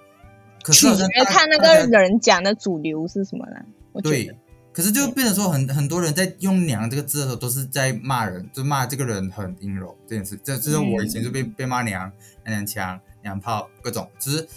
[0.63, 3.65] 可是好像取决看那个人讲的主流是什么啦。
[3.91, 4.35] 我觉对得，，
[4.71, 10.39] 可是就变成说很很多人在用“娘”这个字的时候，都是在骂人，就骂这个人很阴柔这件事。
[10.43, 12.11] 这这是我以前就被、被骂娘、
[12.45, 14.47] 娘腔、娘炮各种，就是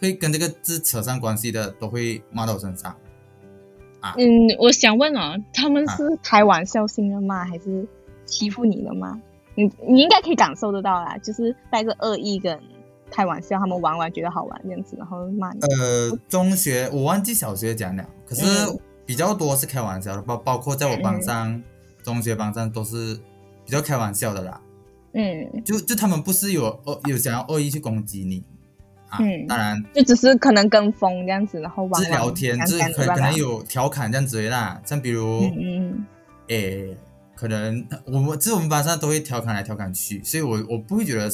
[0.00, 2.96] 会跟这个字扯上关系的，都会骂到我身上。
[4.00, 4.26] 啊嗯，
[4.58, 7.86] 我想问哦，他们啊是开玩笑性的骂，还是
[8.24, 9.20] 欺负你的骂？
[9.54, 12.58] 你你应该可以感受得到啦，就是带着恶意跟
[13.10, 15.60] 开玩笑，他们玩玩觉得好玩这样子，然后骂你。
[15.60, 18.78] 呃，中学我忘记小学讲了，可是嗯。
[19.06, 21.60] 比较多是开玩笑的，包包括在我班上、
[22.00, 23.18] 中学班上都是
[23.64, 24.60] 比较开玩笑的啦。
[25.14, 28.44] 嗯，就就他们不是有恶有想要恶意去攻击你
[29.08, 29.48] 啊，嗯。
[29.48, 29.84] 当然。
[29.92, 36.06] 就只是可能跟风这样子，然后玩是聊天，是可可能有调侃这样子的啦，像比如嗯嗯
[36.46, 36.96] 诶、
[37.34, 41.30] 可能我们就是我们班上都会调侃来调侃去，所以我我不会觉得啊、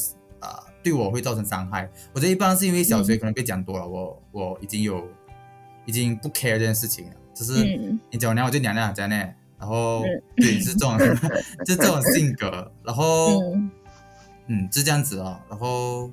[0.86, 1.90] 对我会造成伤害。
[2.12, 3.18] 我觉得一般是因为小学嗯。
[3.18, 5.04] 可能被讲多了，我我已经有
[5.84, 7.98] 已经不 care 这件事情了，就是嗯。
[8.12, 9.16] 你讲我娘我就娘娘这样呢，
[9.58, 10.22] 然后嗯。
[10.36, 10.96] 对是这种
[11.66, 13.70] 就这种性格，然后嗯。
[14.48, 16.08] 嗯是这样子哦，然后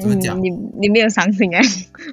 [0.00, 1.60] 怎么讲嗯，你你没有伤心 哎，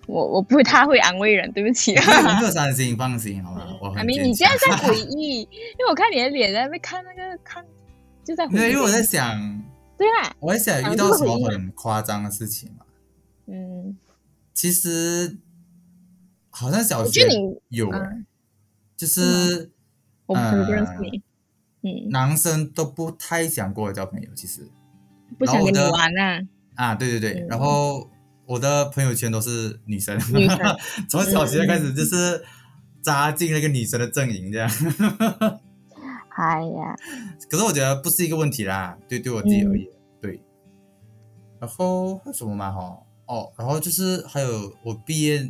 [0.08, 1.96] 我我不太会安慰人，对不起。
[1.96, 3.66] 我没有伤心，放心好吗？
[3.80, 7.64] 我阿明，很你现在在回忆，因为我看你的脸在那边看那个看，
[8.26, 9.64] 就在因为我在想，
[9.98, 12.86] 对啊，我在想遇到什么很夸张的事情嘛。
[13.48, 13.96] 嗯，
[14.54, 15.38] 其实
[16.50, 17.28] 好像小学
[17.70, 18.26] 有欸，嗯
[18.98, 19.72] 就是
[20.26, 21.22] 我不认识你，
[21.82, 24.68] 嗯，男生都不太想跟我交朋友，其实。
[25.38, 26.40] 不想跟你玩啊，
[26.76, 27.48] 啊，对对对，嗯。
[27.50, 28.10] 然后
[28.46, 30.58] 我的朋友圈都是女生，女生。
[31.10, 32.44] 从小学开始就是
[33.02, 34.70] 扎进那个女生的阵营这样。
[36.36, 36.96] 哎呀，
[37.50, 39.88] 可是我觉得不是一个问题啦，对对我自己而言，
[40.22, 40.42] 对。
[41.60, 42.98] 然后还有什么嘛哈？
[43.28, 45.50] 哦，然后就是还有我毕业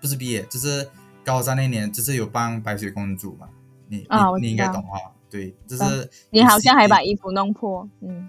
[0.00, 0.88] 不是毕业，就是
[1.24, 3.48] 高三那年，就是有帮白雪公主嘛，
[3.88, 4.06] 你你
[4.40, 5.12] 你应该懂哈？
[5.30, 8.26] 对，就是你好像还把衣服弄破，嗯，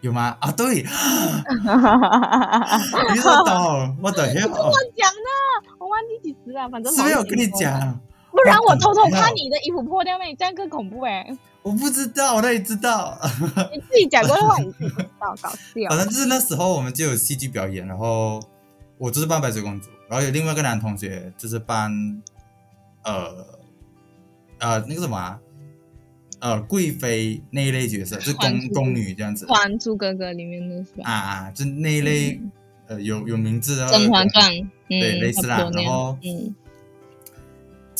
[0.00, 0.36] 有吗？
[0.40, 0.88] 啊，对，我
[3.14, 4.50] 你说懂，我的 hell，
[4.96, 5.28] 讲的，
[5.78, 8.00] 我忘记几时了，反正是不是有跟你讲？
[8.30, 11.26] 不然我偷偷我懂看你的衣服破掉，那你这样更恐怖哎，
[11.62, 13.18] 我不知道，我哪里知道？
[13.74, 15.50] 你自己讲过的话你自己不知道，搞笑。
[15.88, 15.98] 反。
[15.98, 18.40] 正就是那时候我们就有戏剧表演，然后
[18.98, 21.90] 我就是扮白雪公主，然后有另外一个男同学就是扮
[23.04, 23.46] 呃
[24.58, 25.38] 呃那个什么啊，
[26.40, 31.04] 呃贵妃那一类角色， 就是宫宫女这样子《还珠格格》里面的是吧？
[31.04, 32.40] 啊啊，就那一类、
[32.86, 34.44] 呃有有名字的《甄嬛传》
[34.88, 36.54] 对嗯，类似啦然后嗯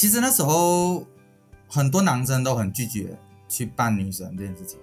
[0.01, 1.05] 其实那时候
[1.69, 3.15] 很多男生都很拒绝
[3.49, 4.81] 去扮女神这件事情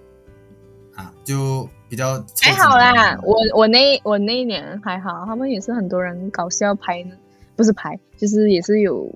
[0.94, 7.16] 啊，就比较还好啦，我我那我那一年还好，他们也是很多人搞笑拍呢，
[7.56, 9.12] 不是拍，就是也是有，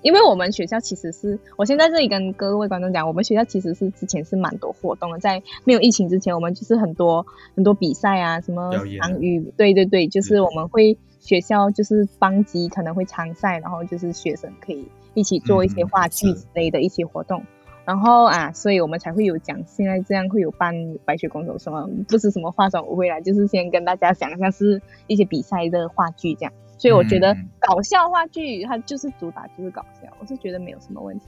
[0.00, 17.42] 因为我们学校其实是，我先在这里跟各位观众讲，我们学校其实是之前是蛮多活动的，在没有疫情之前，我们就是很多很多比赛啊，什么参与，对对对，就是嗯我们会学校就是班级可能会参赛，然后就是学生可以一起做一些嗯话剧之类的一些活动。
[17.86, 20.74] 然后啊，所以我们才会有讲，现在这样会有扮
[21.04, 26.52] 白雪公主什么，不是什么化妆舞会啦，就是先跟大家讲一下是一些比赛的话剧这样。
[26.78, 31.26] 所以我觉得嗯搞笑话剧它就是主打就是搞笑，我是觉得没有什么问题，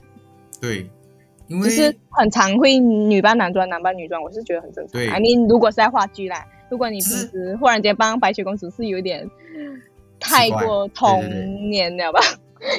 [0.59, 0.89] 对，
[1.47, 4.93] 因为就是很常会女扮男装，男扮女装，我是觉得很正常。
[4.93, 9.29] 对 I mean，如果是在话剧啦，如果你平时忽然间帮白雪公主是有点
[10.19, 11.23] 太过童
[11.69, 12.19] 年了吧？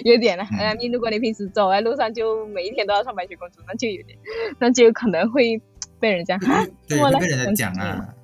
[0.05, 0.45] 有点了。
[0.53, 4.19] 嗯 mean，如果你平时走在路上就每一天都要穿白雪公主，那就有点，
[4.59, 5.61] 那就可能会
[6.01, 8.15] 被人家啊对，被人家讲啊。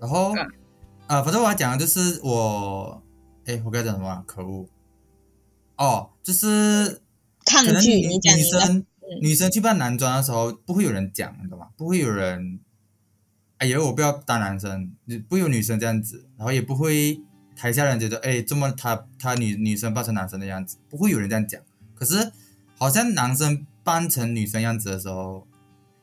[0.00, 0.38] 然后嗯
[1.06, 3.00] 啊，反正我要讲的就是我，
[3.44, 4.24] 哎，我该讲什么啊？
[4.26, 4.66] 可恶！
[5.76, 7.00] 哦，就是
[7.44, 7.94] 抗可能拒。
[7.94, 8.86] 女你讲，女生嗯
[9.22, 11.68] 女生去扮男装的时候，不会有人讲，你懂吗？
[11.76, 12.58] 不会有人，
[13.58, 14.92] 哎呀，我不要当男生，
[15.28, 17.20] 不会有女生这样子，然后也不会
[17.56, 21.60] 台下人觉得，哎，这么他他女女生扮成男生的样子，不会有人这样讲。
[21.94, 22.30] 可是
[22.76, 25.46] 好像男生扮成女生样子的时候，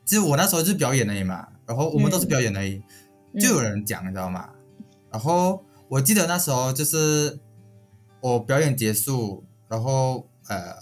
[0.04, 2.82] 其实我那时候就是表演而已嘛，然后我们都是嗯表演而已，
[3.32, 4.50] 嗯就有人讲，你知道吗？
[5.10, 7.38] 然后我记得那时候就是
[8.20, 10.74] 我表演结束，然后呃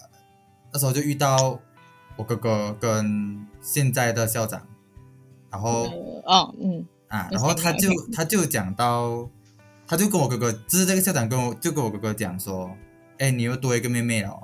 [0.72, 1.60] 那时候就遇到
[2.16, 4.66] 我哥哥跟现在的校长，
[5.50, 9.28] 然后嗯哦嗯啊，然后他就 他就讲到，
[9.86, 12.70] 他就跟我哥哥，就是这个校长跟我就跟我哥哥讲说，
[13.18, 14.42] 哎，你又多一个妹妹了哦，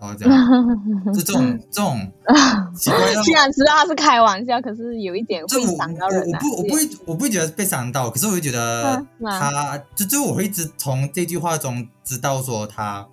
[0.00, 0.48] 然后这样，
[1.12, 2.12] 就这种这种
[2.74, 3.22] 奇怪的。
[3.22, 6.40] 虽然知道他是开玩笑，可是有一点会伤到人啊。
[6.42, 13.06] 我我不我不会我不会觉得被伤到，可是我会觉得他就就我会一直从这句话中知道说他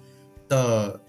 [0.47, 0.99] 的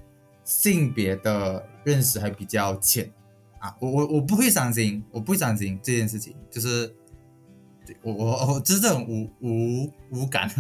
[0.45, 3.11] 性别的认识还比较浅
[3.59, 6.95] 啊，我我我不会伤心，我不会伤心这件事情，就是对
[8.03, 10.51] 我我我就是这种无无无感，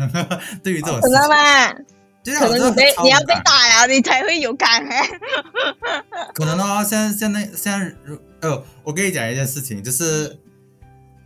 [0.63, 1.75] 对于这种事真的情，吗？
[2.25, 5.07] 对啊，可能你被你要被打呀，你才会有感哎。
[6.35, 7.95] 可能哦，现在现在现在，
[8.41, 10.39] 呃，我跟你讲一件事情，就是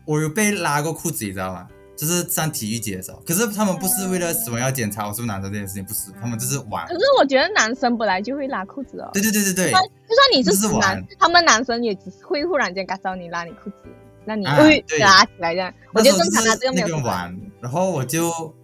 [0.07, 1.67] 我有被拉过裤子，你知道吗？
[1.97, 6.95] 就是上体育节的时候，可是他们不是为了什么要检查我是不是男生这件事情，不是，他们就是玩可。
[6.95, 9.11] 是我觉得男生本来就会拉裤子哦。
[9.13, 9.87] 对对对对对，就算
[10.35, 13.77] 你是男玩，他们男生也只是会忽然间感到你拉你裤子，
[14.25, 14.99] 那你对。
[14.99, 15.73] 拉起来这样。
[15.93, 18.55] 我就觉得正常拿，这个没有什么边玩，然后我就，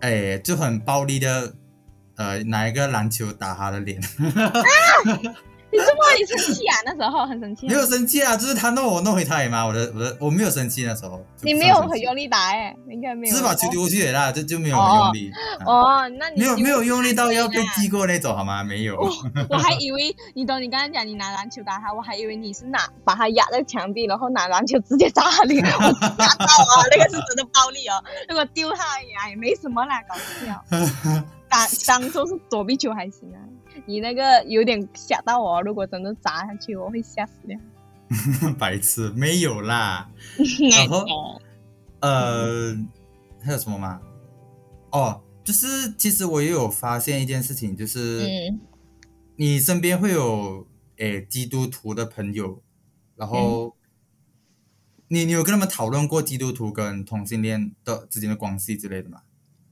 [0.00, 1.54] 哎，就很暴力的，
[2.16, 4.00] 呃，拿一个篮球打他的脸，
[5.70, 6.76] 你这么你生气啊？
[6.84, 7.68] 那时候很生气啊。
[7.68, 13.32] 没有生气啊，就是他弄我弄回他也嘛，我的我的我没有生气那时候，你没有很用力打哎，应该没有。
[13.32, 15.30] 只是把球丢过去也啦，就就没有很用力。
[15.30, 18.64] 啊哦，那你没有没有用力到要被击过那种好吗？
[18.64, 18.96] 没有，
[19.50, 26.84] 我还以为你懂，你刚刚讲你拿篮球打他，我还以为你是拿把他压在墙壁，然后拿篮球直接砸他脸， 我吓到啊！
[26.90, 28.02] 那个是真的暴力哦。
[28.28, 30.64] 如果丢他而已啊，也没什么啦，搞笑。
[31.48, 33.38] 打 当做是躲避球还行啊。
[33.88, 37.58] 你那个有点吓到我，如果真的砸下去，我会吓死掉。
[38.58, 40.10] 白痴，没有啦。
[40.76, 41.40] 然后
[42.00, 42.76] 呃，
[43.40, 43.98] 还有什么吗？
[44.92, 48.60] 哦，就是其实我也有发现一件事情，就是嗯
[49.36, 50.66] 你身边会有
[50.98, 52.62] 诶基督徒的朋友，
[53.16, 53.74] 然后
[55.08, 59.22] 你你有跟他们讨论过基督徒跟同性恋的之间的关系之类的吗？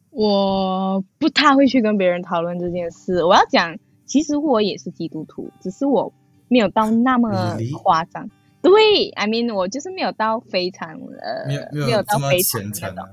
[0.09, 3.23] 我不太会去跟别人讨论这件事。
[3.23, 3.77] 我要讲，
[4.07, 6.13] 其实我也是基督徒，只是我
[6.49, 7.59] 没有到那么？
[7.83, 8.31] 夸张。
[8.63, 13.05] 对，I mean，我就是没有到非常呃，没有没没有到非常虔诚啊？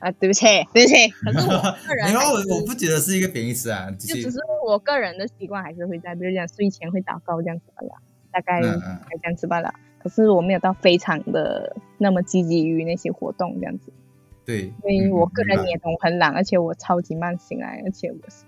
[0.00, 0.44] 啊，对不起，
[0.74, 1.08] 对不起。
[1.08, 1.56] 可是我
[1.88, 7.94] 个人没有，我我不觉得是一个贬义词啊，就只是我个人的习惯还是会在，比如讲睡前会祷告这样子罢了，
[8.30, 9.72] 大概这样子罢了。
[10.02, 13.90] 可是我没有到非常的那么积极于那些活动这样子。
[14.44, 18.44] 对，因为嗯我个人也懂我很懒，而且我超级慢醒来，而且我是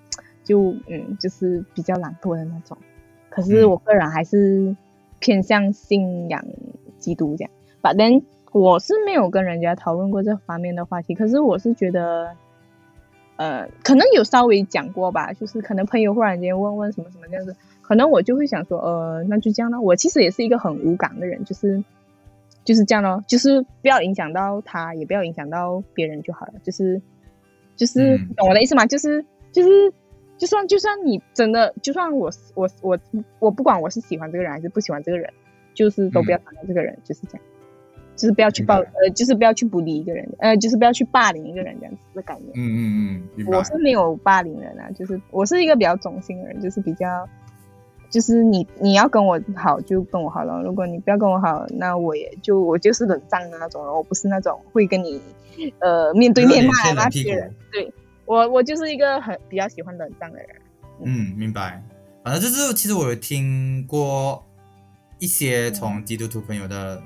[0.47, 2.78] 就嗯就是比较懒惰的那种。
[3.28, 4.74] 可是嗯我个人还是
[5.18, 6.42] 偏向信仰
[6.99, 7.51] 基督这样。
[7.82, 8.22] 反正
[8.53, 12.30] 我是没有跟人家讨论过这方面的话题，可是我是觉得，
[13.36, 19.78] 呃，可能有稍微讲过吧，就是可能朋友忽然间问问什么什么这样子，可能我就会想说，呃，那就这样了。
[19.80, 21.84] 我其实也是一个很无感的人，就是
[22.64, 26.55] 就是这样咯，就是不要影响到他，也不要影响到别人就好了。
[26.62, 27.01] 就是
[27.76, 28.86] 就是、嗯懂我的意思吗？
[28.86, 29.92] 就是就是
[30.39, 32.99] 就算就算你真的，就算我我我
[33.39, 35.32] 我不管我是喜欢这个人还是不喜欢这个人，
[35.74, 37.43] 就是都不要讨厌这个人，就是这样。
[38.16, 42.51] 就是不要去暴呃，就是不要去不理一个人，呃，就是不要去霸凌一个人这样子的概念。
[42.55, 47.28] 嗯嗯嗯，我是没有霸凌人啊，就是我是一个比较中性的人，就是比较，
[48.09, 55.20] 就是你你要跟我好就跟我好了，如果你不要跟我好，那我也就我就是冷战的那种人，我不是那种会跟你
[55.80, 57.55] 呃面对面骂来骂去的人。
[57.70, 57.93] 对
[58.27, 60.49] 我我就是一个很比较喜欢冷战的人。
[61.05, 61.83] 嗯，明白。
[62.22, 64.45] 反正就是，其实我有听过
[65.18, 67.01] 一些从基督徒朋友的，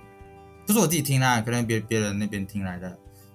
[0.66, 2.89] 不是我自己听啦，可能别别人那边听来的。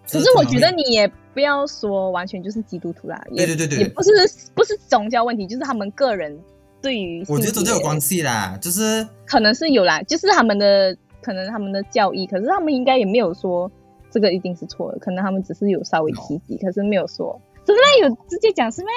[0.08, 4.12] 可就是我觉得你也不要说完全就是基督徒啦，也对对对对也不是
[4.54, 6.40] 不是宗教问题，就是他们个人
[6.82, 13.72] 对于我觉得性别总是有关系啦，就是可能是有啦，就是他们的可能他们的教义，可是他们应该也没有说
[14.12, 18.92] 这个一定是错的，可能他们只是有稍微提及，可是没有说真的有直接讲是咩？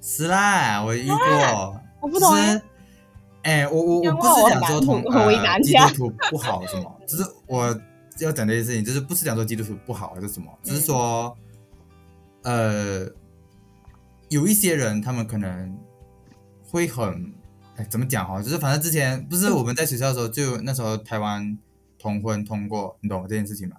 [0.00, 2.34] 是啦，我遇过，我不懂
[3.42, 7.66] 哎、我我我不是讲说同很为呃基督徒不好什么， 只是我
[8.20, 11.36] 要讲这件事情，就是不是讲说基督徒不好还是什么，只是说，
[12.42, 13.06] 呃，
[14.30, 15.78] 有一些人他们可能
[16.70, 17.34] 会很，
[17.76, 18.40] 哎，怎么讲哈？
[18.40, 21.58] 就是反正之前不是我们在学校的时候，就那时候台湾
[21.98, 23.76] 同婚通过，你懂这件事情吗？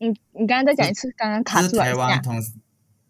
[0.00, 1.84] 嗯，你刚刚再讲一次，刚刚卡住了一下。
[1.84, 2.40] 台湾同，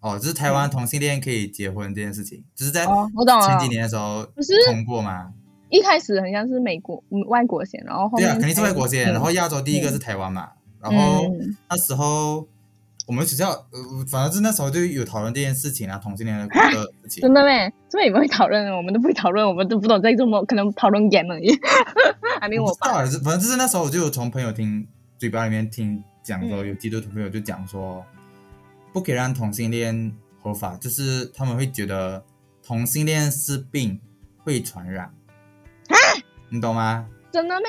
[0.01, 3.47] 哦，就是台湾同性恋可以结婚这件事情，就是在哦，我懂了。
[3.47, 5.33] 前几年的时候不是通过嘛。
[5.71, 10.49] 一开始很像是美国、嗯外国先，然后后对啊，肯定是外国先，嗯然后亚洲第一个是台湾嘛，
[10.81, 12.49] 然后嗯那时候
[13.07, 17.35] 我们学校呃，反正是那时候就有讨论这件事情啊，同性恋的的事情真。
[17.35, 17.71] 的咩？
[17.91, 21.51] 这边也不会讨论，我们都不会讨论，我们都不懂在做什么，可能讨论 game 而已。
[22.41, 22.93] 还没我爸。
[22.95, 24.87] 反正就是那时候我就有从朋友听
[25.19, 28.03] 嘴巴里面听讲说，嗯有基督徒朋友就讲说，
[28.93, 30.13] 不可以让同性恋
[30.43, 32.25] 合法，就是他们会觉得
[32.63, 34.01] 同性恋是病，
[34.45, 35.07] 会传染
[35.89, 35.97] 啊，
[36.49, 37.07] 你懂吗？
[37.31, 37.67] 真的咩？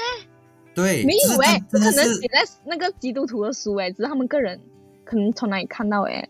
[0.74, 4.60] 对，没有哎、可能写在那个基督徒的书哎、只是他们个人
[5.04, 6.26] 可能从哪里看到哎、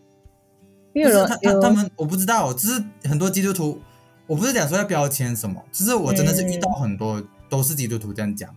[0.92, 3.80] 不是他他他们我不知道，只是很多基督徒，
[4.26, 8.52] 我不是讲说要标签什么，只是我真的是遇到很多都是基督徒这样讲，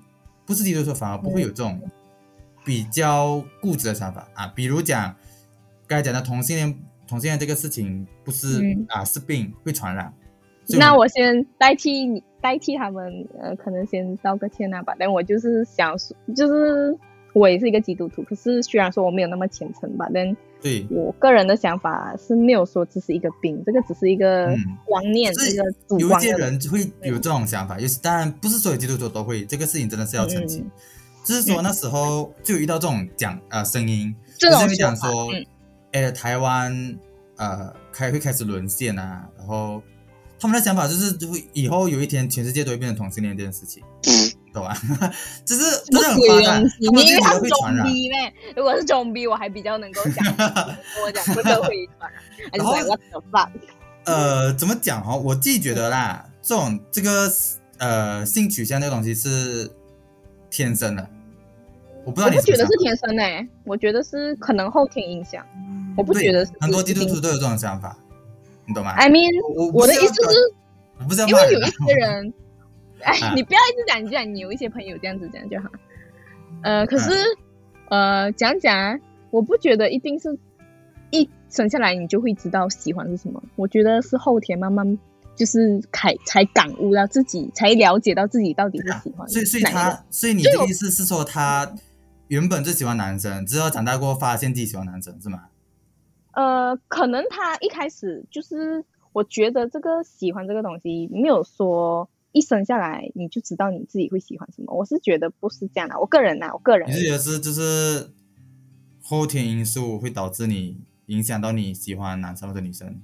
[0.45, 1.79] 不是基督徒反而不会有这种
[2.65, 5.15] 比较固执的想法啊，比如讲
[5.93, 6.75] 刚才讲的同性恋，
[7.07, 10.11] 同性恋这个事情不是、嗯啊是病会传染，
[10.79, 14.95] 那我先代替你，代替他们，呃，可能先道个歉啊吧。
[14.97, 16.97] 但我就是想说，就是
[17.33, 26.19] 我也是一个基督徒，可是虽然说我没有那么虔诚吧，但对我个人的想法是没有说这是一个病，这个只是一个嗯观念，是一个主有一。
[26.19, 30.63] 些人会有这种想法，有些当然不是所有基督徒都会，这个事情真的是要澄清。
[30.63, 30.71] 嗯
[31.25, 35.45] 只是说那时候就遇到这种讲呃声音，就是会讲说法说嗯，
[35.93, 36.99] 哎、台湾
[37.37, 39.81] 呃开会开始沦陷啊，然后
[40.39, 43.81] 他们的想法就是就会以后有一天全世界都会变成同性恋这件事情，
[44.53, 44.75] 懂吗？
[45.45, 47.85] 就是真的很夸张，他们自己会传染。
[47.85, 48.33] 中逼咩？
[48.55, 50.45] 如果是中逼，我还比较能够讲， 跟
[51.05, 53.51] 我讲这个会传染？
[54.05, 55.15] 呃，怎么讲哈？
[55.15, 57.31] 我自己觉得啦，这种这个
[57.77, 59.71] 呃性取向这个东西是
[60.49, 61.09] 天生的，
[62.05, 65.45] 我不知道我你不觉得是天生诶、我觉得是可能后天影响。
[65.95, 67.95] 我不对觉得是很多基督徒都有这种想法，
[68.67, 72.33] 你懂吗？I mean，我我的意思是，因为有一些人，
[73.01, 75.69] 哎啊，你不要一直讲，你讲你有一些朋友这样子讲就好。
[76.63, 77.11] 呃，可是、
[77.89, 78.99] 嗯呃，讲讲啊，
[79.29, 80.37] 我不觉得一定是
[81.11, 83.41] 一生下来你就会知道喜欢是什么。
[83.55, 84.97] 我觉得是后天慢慢
[85.35, 89.63] 就是才才感悟到自己，才了解到自己到底是喜欢所以所以。
[89.63, 91.71] 他，所以你的意思是说他
[92.33, 95.49] 原本就喜欢男生，之后长大过后发现自己喜欢男生是吗？
[96.31, 104.73] 呃，可能他一开始就是，我觉得这个喜欢这个东西没有说一生下来你就知道你自己会喜欢什么。
[104.73, 108.09] 我是觉得不是这样的，我个人呐、我个人你是觉得是就是
[109.03, 112.99] 后天因素会导致你影响到你喜欢男生或者女生？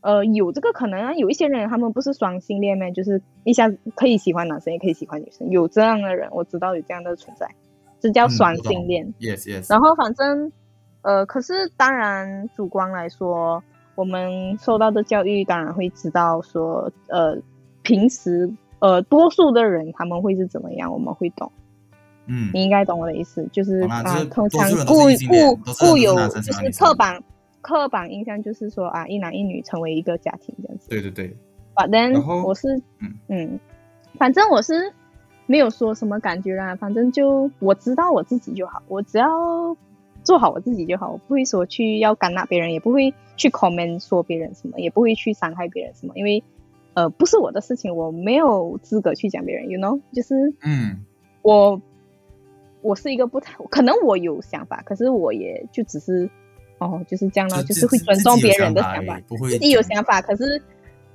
[0.00, 2.90] 呃有这个可能啊，有一些人他们不是双性恋吗？
[2.90, 7.46] 就是一下子可以喜欢男生也可以喜欢女生，有这样的人我知道有这样的存在，
[8.00, 9.12] 这叫嗯双性恋。
[9.20, 10.50] Yes yes，然后反正，
[11.02, 13.62] 呃，可是当然主观来说，
[13.94, 17.36] 我们受到的教育当然会知道说，呃，
[17.82, 21.52] 平时呃多数的人他们会是怎么样，我们会懂。
[22.26, 24.94] 嗯，你应该懂我的意思，就是啊通常固
[25.28, 27.20] 固固有就是刻板
[27.60, 30.88] 刻板印象，就是说啊，一男一女成为一个家庭这样子。
[30.88, 31.36] 对对对
[31.74, 33.60] ，But then 我是嗯嗯，
[34.18, 34.92] 反正我是
[35.50, 39.26] 没有说什么感觉啦，反正就我知道我自己就好，我只要
[40.22, 46.44] 做好我自己就好，我不会说去要干那别人，也不会去 comment 说别人什么，也不会去伤害别人什么，因为
[46.94, 51.04] 呃不是我的事情，我没有资格去讲别人，you know，就是嗯，
[51.42, 51.82] 我
[52.80, 56.30] 我是一个不太可能我有想法，可是我也就只是
[56.78, 60.62] 哦就是这样咯，就是会尊重别人的想法自己有想法，可是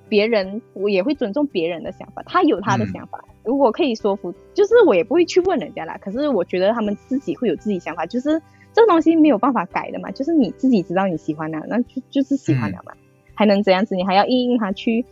[0.08, 5.98] 别人我也会尊重别人的想法，他有他的嗯想法，如果可以说服，就是我也不会去问人家啦。
[6.02, 8.42] 可是我觉得他们自己会有自己想法，就是
[8.74, 12.94] 这个东西没有办法改的嘛，就是你自己知道你喜欢的，那就就是喜欢的嘛，
[13.34, 13.96] 还能怎样子？
[13.96, 15.06] 你还要硬硬他去，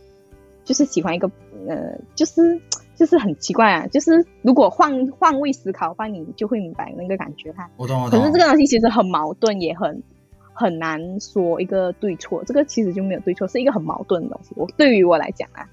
[0.64, 1.30] 就是喜欢一个
[1.68, 2.60] 呃，就是
[2.94, 7.68] 就是很奇怪啊，就是如果换换位思考的话，你就会明白那个感觉哈。
[7.76, 8.20] 我懂我懂。
[8.20, 10.02] 可是这个东西其实很矛盾，也很
[10.54, 12.42] 很难说一个对错。
[12.46, 14.50] 这个其实就没有对错，是一个很矛盾的东西。
[14.54, 15.68] 我对于我来讲啊，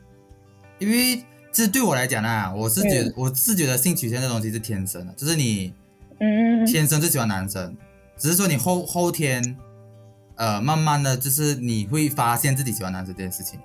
[0.79, 1.23] 因为
[1.53, 5.73] 这对我来讲啊，我是嗯觉得、我是觉得性取向这东西是天生的，就是你
[6.19, 7.75] 嗯，天生就喜欢男生，
[8.17, 9.57] 只是说你后后天，
[10.35, 13.59] 呃，慢慢的就是你会发现自己喜欢男生这件事情。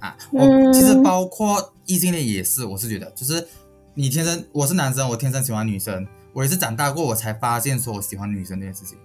[0.00, 3.46] 啊，我、嗯其实包括异性恋也是，我是觉得就是
[3.94, 8.96] 你天生我是男生，我天生喜欢女生，我也是长大过我才发现说我喜欢女生这件事情。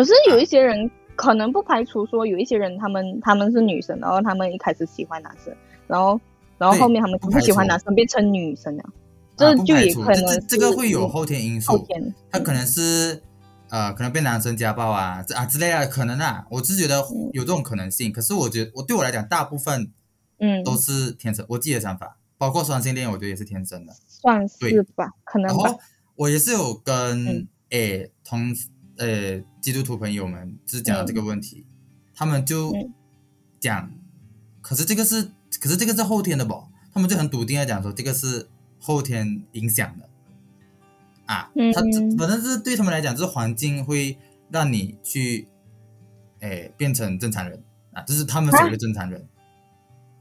[0.00, 5.54] 可是有一些人可能不排除说有一些人他们他们是女生，然后他们一开始喜欢男生，
[5.86, 6.18] 然后
[6.56, 8.88] 然后后面他们不喜欢男生变成女生了，啊
[9.36, 13.22] 这就也可能这个会有后天因素，后天他可能是
[13.68, 18.10] 呃，可能被男生家暴啊，这啊之类的，可能啊，我是觉得有这种可能性。
[18.10, 19.92] 可是我觉得，我对我来讲，大部分
[20.38, 23.92] 嗯都是天生，我自己的想法，包括双性恋，我觉得也是天生的。
[24.08, 25.80] 算是吧，可能吧然后，
[26.16, 28.52] 我也是有跟嗯诶、同
[29.00, 31.66] 诶基督徒朋友们就是讲到这个问题，
[32.14, 32.92] 他们就嗯
[33.58, 33.90] 讲，
[34.60, 35.22] 可是这个是，
[35.60, 36.62] 可是这个是后天的不？
[36.92, 38.46] 他们就很笃定的讲说，这个是
[38.78, 40.08] 后天影响的。
[41.24, 41.80] 啊，嗯他
[42.18, 44.18] 反正是对他们来讲，就是环境会
[44.50, 45.46] 让你去，
[46.40, 49.26] 诶、变成正常人啊，这是他们所谓的正常人。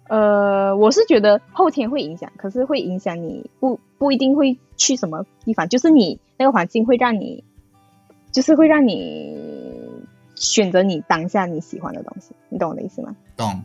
[0.07, 7.43] 呃，我是觉得后天会影响，可是会影响你不不一定会去什么地方，就是你那个环境会让你，
[8.31, 9.35] 就是会让你
[10.35, 13.15] 选择你当下你喜欢的东西，你懂我的意思吗？
[13.35, 13.61] 懂，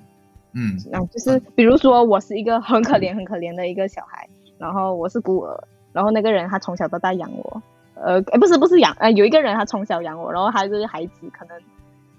[0.53, 7.62] 嗯，那就是比如说我是一个很可怜很可怜的一个小孩，然后我是孤儿，然后那个人他从小到大养我，
[7.95, 11.59] 呃，诶不是不是养，呃，有一个人他从小养我，然后他这个孩子可能，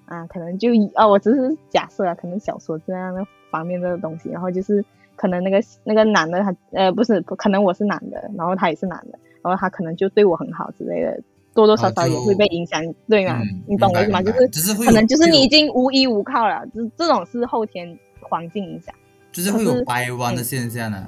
[0.06, 4.84] 啊，可能就啊，我只是假设啊，可能小说这样的方面的东西，然后就是
[5.16, 11.22] 可能那个那个男的他呃不是，可能我是男的，然后他也是男的，然后他可能就对我很好之类的，
[11.56, 12.80] 多多少少也会被影响，
[13.10, 13.40] 对吗？
[13.42, 14.22] 嗯你懂我意思吗？
[14.22, 18.94] 就是只是会可能就是你已经无依无靠了，这这种是后天环境影响。
[19.32, 21.08] 就是会有掰弯的现象呢，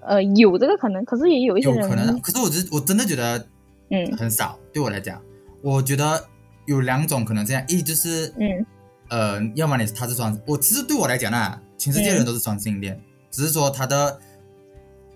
[0.00, 2.18] 呃，有这个可能，可是也有一些可能的。
[2.20, 3.46] 可是我只我真的觉得
[3.90, 5.20] 嗯很少，对我来讲，
[5.62, 6.24] 我觉得
[6.66, 8.66] 有两种可能这样，一就是嗯
[9.08, 13.00] 呃，要么你他是双，我其实对我来讲呢，全世界人都是双性恋，
[13.30, 14.18] 只是说他的，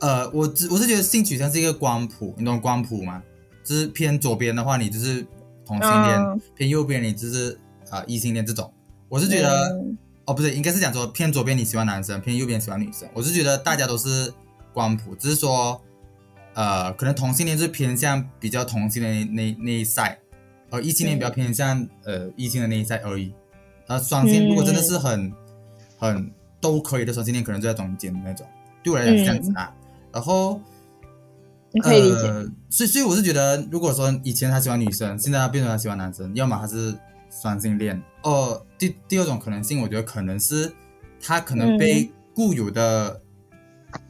[0.00, 3.22] 呃，我只我是觉得性取向是一个光谱，你懂光谱吗？
[3.64, 5.26] 就是偏左边的话，你就是
[5.64, 7.58] 同性恋；嗯偏右边你就是
[7.90, 8.72] 呃异性恋这种。
[9.08, 13.08] 我是觉得，嗯哦，不对，应该是讲说偏左边你喜欢男生，偏右边喜欢女生。
[13.12, 14.32] 我是觉得大家都是
[14.72, 15.80] 光谱，只是说，
[16.54, 20.18] 呃，可能同性恋是偏向比较同性的那那那一赛，
[20.70, 23.34] 而异性恋比较偏向呃异性的那一赛而已。
[23.86, 25.32] 然后双性嗯如果真的是很、
[25.98, 28.46] 很都可以的双性恋，可能就在中间的那种。
[28.82, 29.74] 对我来讲是这样子啊。
[30.12, 30.60] 然后
[31.72, 36.94] 你可以理解，呃，所以所以我是觉得，如果说以前他喜欢女生，现在他变成他喜欢男生，要么他是
[37.30, 38.00] 双性恋。
[38.22, 40.70] 哦，第第二种可能性，我觉得可能是
[41.20, 43.20] 他可能被固有的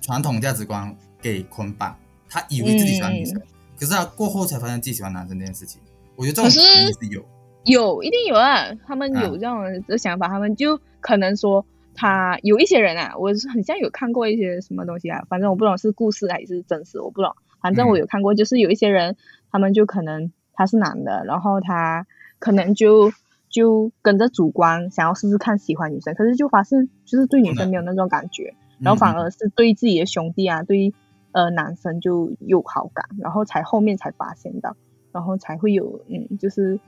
[0.01, 1.97] 传统价值观给捆绑，
[2.29, 3.41] 他以为自己喜欢女生，
[3.79, 5.81] 可是他过后才发现自己喜欢男生这件事情。
[6.17, 7.25] 我觉得这种可能也是有，
[7.65, 19.17] 有一定有啊，他们啊有这种的想法，他们就可能说他有一些人啊，我是很像有看过一些什么东西啊，反正我不懂是故事还是真实，我不懂，反正我有看过，就是有一些人，
[19.51, 22.07] 他们就可能他是男的，然后他
[22.39, 23.13] 可能就
[23.49, 29.23] 就跟着主观想要试试看喜欢女生，可是就发现就是对女生没有那种感觉，然后反嗯。
[29.23, 30.93] 而是对自己的兄弟啊，对
[31.31, 34.77] 呃男生就有好感，然后才后面才发现到，
[35.13, 36.81] 然后才会有嗯，就是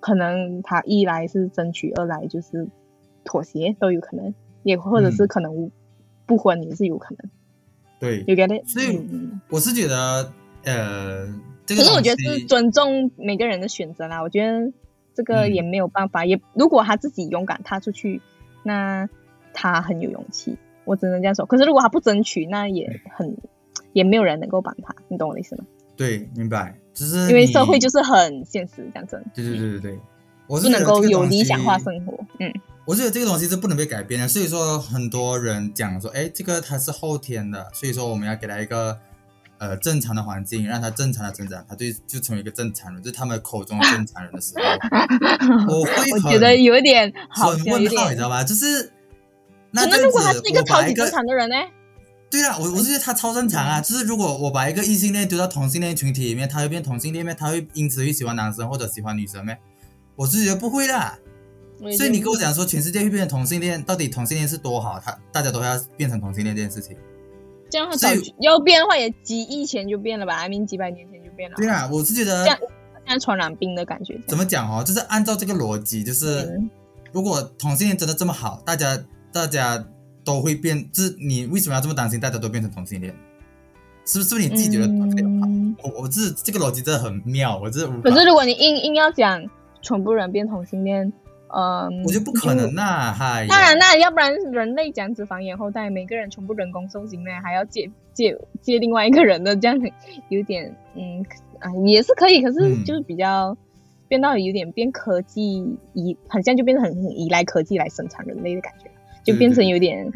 [0.00, 2.66] 可能他一来是争取，二来就是
[3.24, 5.28] 妥协都有可能，也或者是嗯。
[5.28, 5.70] 可能
[6.26, 7.30] 不婚也是有可能，
[7.98, 8.66] 对，有 get it？
[8.66, 9.00] 所以
[9.48, 10.32] 我是觉得，
[10.64, 11.26] 呃，
[11.64, 14.72] 这个可是我觉得是尊重每个人的选择啦，我觉得
[15.14, 18.20] 这个嗯也没有办法，也如果他自己勇敢踏出去，
[18.62, 19.08] 那
[19.54, 21.46] 他很有勇气，我只能这样说。
[21.46, 23.36] 可是如果他不争取，那也很
[23.92, 25.64] 也没有人能够帮他，你懂我的意思吗？
[25.96, 29.98] 对，明白，就是因为社会就是很现实，讲真，对对对对对，
[30.46, 32.18] 我是不能够有理想化生活。
[32.38, 32.52] 嗯，
[32.84, 38.98] 我觉得这个东西是不能被改变的，所以说很多人讲说，哎，这个它是后天的，所以说我们要给他一个
[39.58, 44.54] 呃正常的环境，让他正常的成长，他就就成为一个正常人，就是他们口中的正常人的时
[45.66, 47.78] 候， 我会我觉得有一点好很问号，
[48.10, 48.20] 你知。
[48.22, 48.44] 道吧？
[48.44, 48.92] 就是
[49.72, 51.56] 那如果他是一个超级正常的人呢？
[52.28, 53.80] 对啊，我我是觉得他超正常啊。
[53.80, 57.32] 就是如果我把一个异性恋丢到同性恋群体里面，他会变同性恋咩？
[57.34, 59.56] 他会因此会喜欢男生或者喜欢女生咩？
[60.16, 61.18] 我是觉得不会啦。
[61.96, 64.98] 所以你跟我讲说全世界会变成同性恋，到底同性恋是多好？
[64.98, 66.96] 他大家都要变成同性恋这件事情。
[67.68, 71.56] 这样，他早所以要变的话，也几亿前就变了吧？I mean 几百年前就变了。
[71.56, 72.58] 对啊，我是觉得这样
[73.04, 74.18] 现在传染病的感觉。
[74.26, 76.70] 怎么讲哦，就是按照这个逻辑，就是嗯
[77.12, 78.98] 如果同性恋真的这么好，大家
[79.30, 79.86] 大家
[80.24, 83.14] 都会变，就是你为什么要这么担心大家都变成同性恋？
[84.06, 84.30] 是不是？
[84.30, 84.88] 是不是你自己觉得
[85.82, 89.42] 我我这这个逻辑真的很妙，我真的无法可是如果你硬硬要讲
[89.86, 91.12] 全部人变同性恋，
[91.54, 99.78] 嗯，我觉得不可能呐、嗨，当然，那要不然人类讲脂肪延后代，每个人全部人工受精呢，还要借借借另外一个人的，这样
[100.28, 101.24] 有点嗯
[101.60, 103.56] 啊也是可以，可是嗯就是比较、
[104.08, 108.90] 变到有点变科技依，很像就变得很很依赖科技来生产人类的感觉，
[109.22, 110.12] 就变成有点。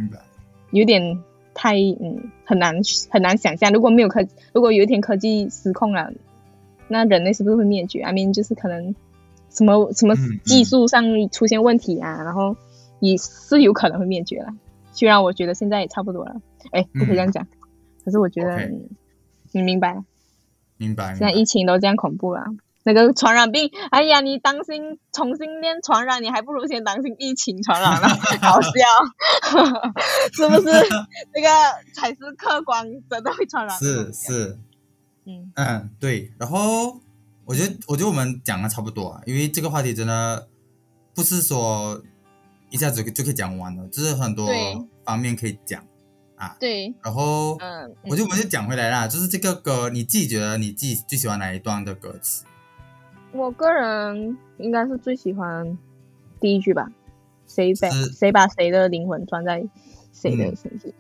[0.73, 1.19] 有点
[1.53, 2.77] 太嗯很难
[3.09, 6.13] 很难想象，如果没有科，如果有一天科技失控了，
[6.87, 8.95] 那人类是不是会灭绝？I mean 就是可能
[9.51, 12.57] 什么什么技术上出现问题啊，然后
[13.01, 14.49] 也是有可能会灭绝了。
[14.93, 16.37] 虽然我觉得现在也差不多了，
[16.73, 17.47] 哎，不可以这样讲，
[18.05, 18.71] 可是我觉得、
[19.53, 20.03] 你明白，
[20.77, 21.09] 明白。
[21.15, 22.45] 现在疫情都这样恐怖了。
[22.83, 28.09] 那个传染病，哎呀，你当心重新练传染，你还不如先当心疫情传染了，
[28.41, 28.71] 好笑，
[30.33, 30.73] 是不是？
[31.35, 31.49] 这个
[31.95, 33.79] 才是客观，真的会传染。
[33.79, 34.59] 是，是，
[35.27, 36.33] 嗯嗯，对。
[36.39, 36.99] 然后
[37.51, 40.49] 我觉得，我觉得我们讲的差不多啊，因为这个话题真的
[41.13, 42.01] 不是说
[42.71, 44.49] 一下子就可以讲完了，就是很多
[45.05, 45.85] 方面可以讲
[46.37, 46.57] 啊。
[46.61, 52.45] 对，然后，嗯，我就我们就讲回来啦，就是这个歌，你自己觉得你自己最喜欢哪一段的歌词？
[53.33, 55.77] 我个人应该是最喜欢
[56.41, 56.89] 第一句吧，
[57.49, 59.61] 谁把是谁把谁的灵魂装在
[60.13, 60.95] 谁的嗯身体？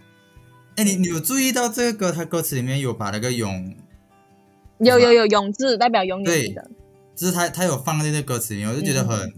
[0.74, 3.76] 哎，你你有注意到这个歌，它歌词里面有把那个永，
[4.80, 6.70] 有有有永志代表永远的，
[7.14, 9.32] 就是他他有放在那个歌词里面，我就觉得很、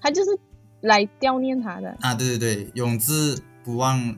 [0.00, 0.30] 他就是
[0.80, 1.94] 来悼念他的。
[2.00, 4.16] 啊，对对对，永志不忘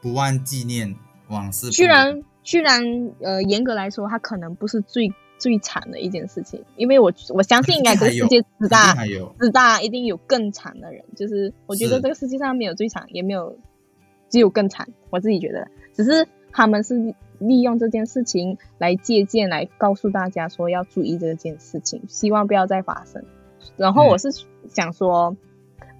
[0.00, 0.94] 不忘纪念
[1.28, 1.72] 往事不。
[1.72, 2.82] 虽然居然
[3.20, 8.94] 呃严格来说，他可能不是最最惨的一件事情，因为我我相信应该这个世界之大
[9.40, 11.04] 之大，一定有更惨的人。
[11.16, 13.58] 就是我觉得这个世界上没有最惨，也没有
[14.30, 14.86] 只有更惨。
[15.10, 23.24] 我自己觉得，只是他们是利用这件事情来借鉴，来告诉大家说要注意这件事情，希望不要再发生。
[23.76, 24.28] 然后我是
[24.68, 25.36] 想说，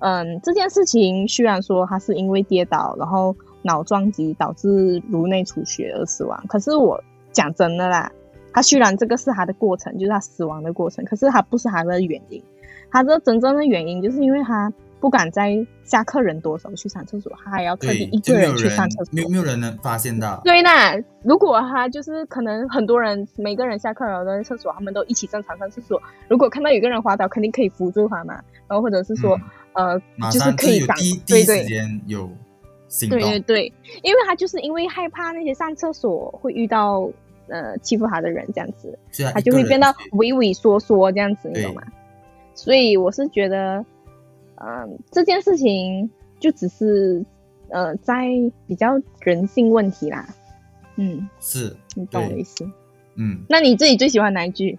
[0.00, 8.12] 嗯，这件事情虽然说他是因为跌倒，然后脑撞击导致颅内出血而死亡，可是我讲真的啦，
[8.52, 12.42] 他虽然这个是他的过程，就是他死亡的过程，可是他不是他的原因。
[12.90, 14.70] 他这真正的原因就是因为他
[15.02, 19.12] 不敢在下课人多的时候去上厕所，他还要特地，一个人去上厕所。
[19.12, 20.40] 没有没有人能发现到。
[20.44, 26.00] 对那，如果他就是可能很多人每个人下课然后在厕所，他们都一起正常上厕所。
[26.28, 28.34] 如果看到有个人滑倒，肯定可以扶住他嘛。
[28.68, 29.36] 然后或者是说，
[29.72, 29.98] 呃，
[30.30, 32.30] 就是可以挡有第一对对时间有
[33.00, 33.72] 对，对对，
[34.04, 37.10] 因为他就是因为害怕那些上厕所会遇到
[37.48, 38.96] 呃欺负他的人这样子，
[39.34, 41.82] 他就会变到畏畏缩缩这样子，你懂吗？
[42.54, 43.84] 所以我是觉得，
[44.64, 46.08] 嗯、这件事情
[46.38, 47.24] 就只是
[47.70, 48.28] 呃在
[48.66, 50.26] 比较人性问题啦，
[50.96, 52.64] 嗯，是你懂我的意思。
[53.16, 54.78] 嗯，那你自己最喜欢哪一句？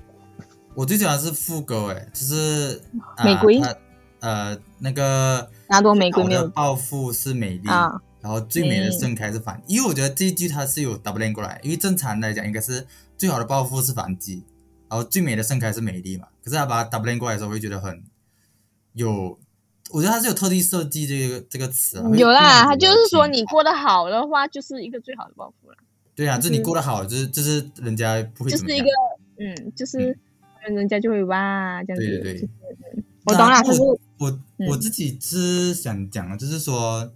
[0.74, 2.82] 我最喜欢是副歌，哎，就是、
[3.18, 3.76] 呃玫瑰它
[4.22, 14.44] 呃那个那朵玫瑰没有好的报复是美丽，啊，然后最美的嗯盛开是反，因为我觉得这一句它是有 double line 过来，因为正常来讲应该是最好的报复是反击，
[14.90, 18.02] 然后最美的盛开是美丽嘛，可是他把它 double line 过来的时候，我会觉得很
[18.94, 19.38] 有，
[19.94, 25.78] 我觉得他是有特地设计这个这个词啊，有啦，他就是说你过得好的话，就是一个最好的报复了，
[26.16, 28.88] 对啊，就是你过得好，就是就是人家不会就是一个，
[29.38, 30.18] 嗯，就是
[30.68, 32.08] 人家就会哇这样子。
[32.08, 32.50] 对对对
[33.26, 37.14] 我懂啦，那可是我我嗯我自己是想讲的，就是说，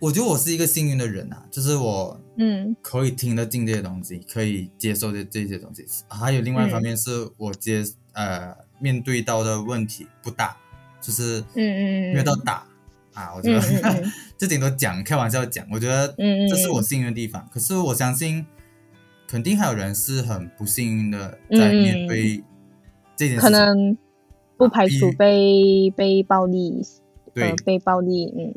[0.00, 5.84] 我觉得我是一个幸运的人啊，就是我嗯可以听得进这些东西，可以接受这这些东西。
[6.08, 7.84] 还有另外一方面是我接、
[8.14, 10.56] 呃面对到的问题不大，
[11.02, 12.12] 就是嗯嗯嗯。
[12.12, 12.64] 没有到打、
[13.12, 13.60] 啊，我觉得、
[14.38, 17.46] 这顶多讲开玩笑讲，我觉得嗯嗯这是我幸运的地方。
[17.52, 18.46] 可是我相信，
[19.28, 22.42] 肯定还有人是很不幸运的在面对
[23.14, 23.40] 这件事情。
[23.40, 23.98] 嗯可能
[24.56, 26.80] 不排除比被被暴力，
[27.34, 27.50] 对。
[27.50, 28.54] 呃，被暴力，嗯。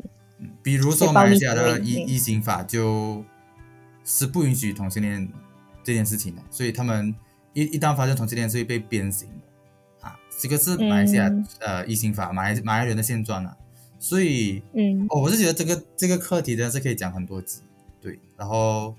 [0.62, 3.24] 比如说马来西亚的异异刑法就
[4.04, 5.28] 是不允许同性恋
[5.82, 7.14] 这件事情的，所以他们
[7.54, 9.45] 一一旦发生同性恋是会被鞭刑的
[10.00, 11.46] 啊，这个是马来西亚、嗯。
[11.60, 13.56] 呃异性法马来马来人的现状啊，
[13.98, 15.06] 所以嗯。
[15.10, 17.60] 哦，我是觉得这个这个课题真的是可以讲很多集，
[18.00, 18.94] 对，然后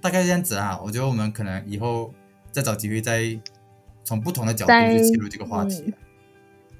[0.00, 2.12] 大概这样子啊，我觉得我们可能以后
[2.52, 3.38] 再找机会再
[4.02, 5.96] 从不同的角度去切入这个话题啊、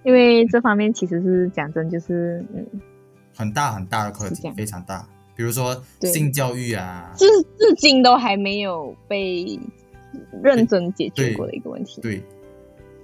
[0.04, 2.66] 因为这方面其实是讲真，就是嗯，
[3.34, 7.24] 很大很大的课题，非常大，比如说性教育啊，至
[7.58, 9.58] 至今都还没有被
[10.42, 12.02] 认真解决过的一个问题。
[12.02, 12.22] 对，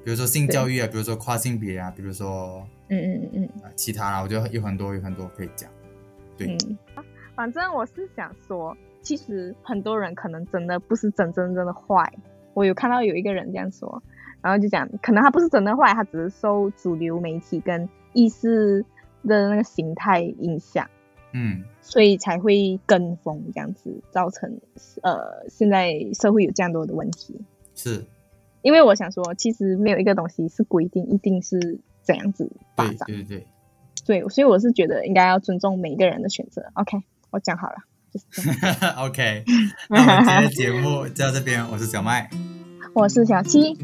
[0.04, 3.48] 比如说性教育啊，比如说跨性别啊，比如说嗯嗯嗯嗯。
[3.62, 5.70] 呃其他啦，我觉得有很多有很多可以讲。
[6.36, 12.12] 对嗯，反正我是想说，其实很多人可能真的不是真真正的坏。
[12.54, 14.02] 我有看到有一个人这样说，
[14.40, 18.84] 然后就讲，可能他不是真的坏，他只是受主流媒体跟意识
[19.28, 20.88] 的那个形态影响，
[21.32, 24.60] 嗯，所以才会跟风这样子，造成
[25.02, 27.40] 呃现在社会有这样多的问题。
[27.74, 28.02] 是，
[28.62, 33.06] 因为我想说，其实没有一个东西是规定一定是怎样子发对展。
[33.06, 33.46] 对对
[34.06, 36.62] 对，所以我是觉得应该要尊重每一个人的选择。
[36.74, 36.98] OK，
[37.30, 37.76] 我讲好了，
[38.12, 38.94] 就是这样。
[39.06, 39.44] OK，
[39.88, 42.28] 那我们今天的节目就到这边，我是小麦，
[42.92, 43.76] 我是小七，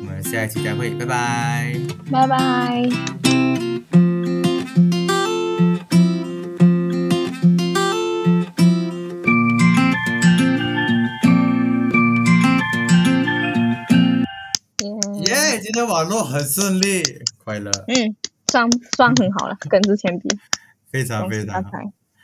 [0.00, 1.76] 我们下一期再会，拜拜。
[2.10, 4.09] 拜拜。
[15.60, 17.02] 今天网络很顺利，
[17.44, 18.16] 快乐，嗯，
[18.50, 20.28] 算算很好了，跟之前比，
[20.90, 21.70] 非常非常好。